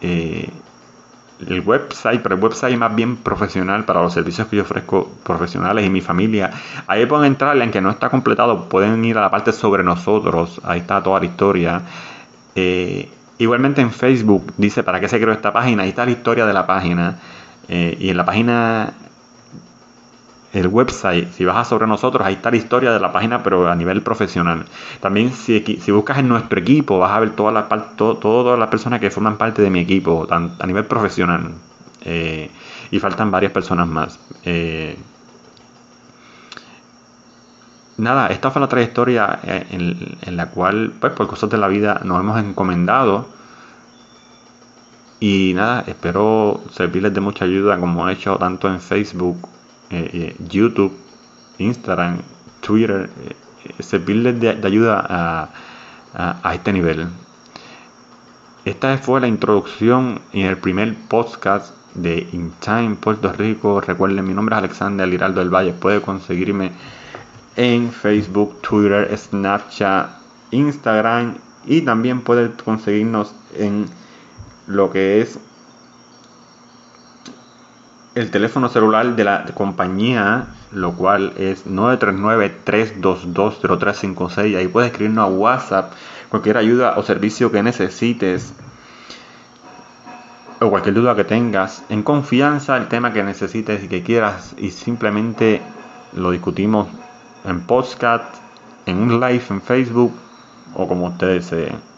Eh, 0.00 0.50
el 1.46 1.60
website, 1.60 2.20
pero 2.20 2.34
el 2.34 2.42
website 2.42 2.76
más 2.76 2.94
bien 2.94 3.16
profesional 3.16 3.84
para 3.84 4.02
los 4.02 4.12
servicios 4.12 4.48
que 4.48 4.56
yo 4.56 4.62
ofrezco 4.62 5.10
profesionales 5.22 5.86
y 5.86 5.90
mi 5.90 6.00
familia. 6.00 6.50
Ahí 6.88 7.06
pueden 7.06 7.26
entrar, 7.26 7.60
aunque 7.60 7.80
no 7.80 7.90
está 7.90 8.10
completado, 8.10 8.68
pueden 8.68 9.04
ir 9.04 9.16
a 9.18 9.20
la 9.20 9.30
parte 9.30 9.52
sobre 9.52 9.84
nosotros, 9.84 10.60
ahí 10.64 10.80
está 10.80 11.00
toda 11.02 11.20
la 11.20 11.26
historia. 11.26 11.82
Eh, 12.56 13.08
igualmente 13.38 13.80
en 13.80 13.92
Facebook 13.92 14.52
dice 14.56 14.82
para 14.82 14.98
qué 15.00 15.08
se 15.08 15.20
creó 15.20 15.32
esta 15.32 15.52
página, 15.52 15.84
ahí 15.84 15.90
está 15.90 16.04
la 16.04 16.12
historia 16.12 16.44
de 16.44 16.52
la 16.52 16.66
página. 16.66 17.18
Y 17.68 18.10
en 18.10 18.16
la 18.18 18.24
página 18.26 18.92
el 20.52 20.68
website, 20.68 21.32
si 21.32 21.44
vas 21.44 21.56
a 21.56 21.64
sobre 21.64 21.86
nosotros, 21.86 22.26
ahí 22.26 22.34
está 22.34 22.50
la 22.50 22.58
historia 22.58 22.92
de 22.92 23.00
la 23.00 23.10
página, 23.10 23.42
pero 23.42 23.68
a 23.70 23.74
nivel 23.74 24.02
profesional. 24.02 24.66
También 25.00 25.32
si, 25.32 25.60
si 25.60 25.90
buscas 25.90 26.18
en 26.18 26.28
nuestro 26.28 26.60
equipo, 26.60 26.98
vas 26.98 27.12
a 27.12 27.20
ver 27.20 27.30
todas 27.30 27.54
las 27.54 27.96
todas 27.96 28.58
las 28.58 28.68
personas 28.68 29.00
que 29.00 29.10
forman 29.10 29.38
parte 29.38 29.62
de 29.62 29.70
mi 29.70 29.80
equipo, 29.80 30.26
a 30.30 30.66
nivel 30.66 30.84
profesional. 30.84 31.52
Eh, 32.04 32.50
y 32.90 32.98
faltan 32.98 33.30
varias 33.30 33.52
personas 33.52 33.88
más. 33.88 34.18
Eh, 34.44 34.96
nada, 37.96 38.26
esta 38.28 38.50
fue 38.50 38.60
la 38.60 38.68
trayectoria 38.68 39.40
eh, 39.44 39.66
en, 39.70 40.18
en, 40.20 40.36
la 40.36 40.50
cual, 40.50 40.92
pues 41.00 41.12
por 41.14 41.28
cosas 41.28 41.48
de 41.48 41.58
la 41.58 41.68
vida, 41.68 42.00
nos 42.04 42.20
hemos 42.20 42.38
encomendado. 42.38 43.26
Y 45.20 45.52
nada, 45.54 45.84
espero 45.86 46.60
servirles 46.72 47.14
de 47.14 47.20
mucha 47.20 47.44
ayuda 47.44 47.78
como 47.78 48.08
he 48.08 48.12
hecho 48.12 48.36
tanto 48.36 48.68
en 48.68 48.80
Facebook 48.80 49.48
eh, 49.92 50.10
eh, 50.14 50.36
YouTube, 50.48 50.96
Instagram, 51.58 52.22
Twitter, 52.60 53.10
eh, 53.26 53.82
servirles 53.82 54.40
de, 54.40 54.48
ayuda 54.64 55.04
a, 56.14 56.54
este 56.54 56.72
nivel. 56.72 57.08
Esta 58.64 58.96
fue 58.96 59.20
la 59.20 59.28
introducción 59.28 60.20
en 60.32 60.46
el 60.46 60.56
primer 60.56 60.96
podcast 61.08 61.74
de 61.94 62.26
In 62.32 62.52
Time 62.60 62.96
Puerto 62.96 63.34
Rico. 63.34 63.82
Recuerden, 63.82 64.26
mi 64.26 64.32
nombre 64.32 64.54
es 64.54 64.60
Alexander 64.60 65.06
Liraldo 65.06 65.40
del 65.40 65.50
Valle. 65.50 65.74
Puede 65.74 66.00
conseguirme 66.00 66.72
en 67.56 67.92
Facebook, 67.92 68.62
Twitter, 68.62 69.14
Snapchat, 69.14 70.08
Instagram 70.52 71.36
y 71.66 71.82
también 71.82 72.22
puede 72.22 72.50
conseguirnos 72.52 73.34
en 73.58 73.84
lo 74.66 74.90
que 74.90 75.20
es 75.20 75.38
el 78.14 78.30
teléfono 78.30 78.68
celular 78.68 79.16
de 79.16 79.24
la 79.24 79.46
compañía, 79.54 80.48
lo 80.70 80.92
cual 80.92 81.32
es 81.38 81.66
939-322-0356. 81.66 84.56
Ahí 84.56 84.68
puedes 84.68 84.90
escribirnos 84.90 85.24
a 85.24 85.28
WhatsApp 85.28 85.94
cualquier 86.28 86.58
ayuda 86.58 86.94
o 86.96 87.02
servicio 87.02 87.50
que 87.50 87.62
necesites 87.62 88.52
o 90.60 90.68
cualquier 90.70 90.94
duda 90.94 91.16
que 91.16 91.24
tengas. 91.24 91.82
En 91.88 92.02
confianza, 92.02 92.76
el 92.76 92.88
tema 92.88 93.12
que 93.12 93.22
necesites 93.22 93.84
y 93.84 93.88
que 93.88 94.02
quieras 94.02 94.54
y 94.58 94.70
simplemente 94.70 95.62
lo 96.14 96.30
discutimos 96.30 96.88
en 97.44 97.62
podcast, 97.62 98.36
en 98.86 98.98
un 98.98 99.20
live 99.20 99.42
en 99.50 99.60
Facebook 99.62 100.12
o 100.74 100.86
como 100.86 101.06
ustedes 101.06 101.50
deseen. 101.50 101.91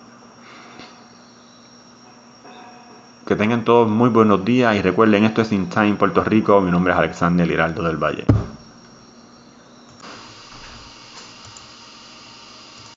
Que 3.26 3.36
tengan 3.36 3.64
todos 3.64 3.88
muy 3.88 4.10
buenos 4.10 4.44
días 4.44 4.76
y 4.76 4.82
recuerden, 4.82 5.24
esto 5.24 5.40
es 5.40 5.50
In 5.50 5.70
Time 5.70 5.94
Puerto 5.94 6.22
Rico. 6.22 6.60
Mi 6.60 6.70
nombre 6.70 6.92
es 6.92 6.98
Alexander 6.98 7.50
Hiraldo 7.50 7.82
del 7.82 7.96
Valle. 7.96 8.26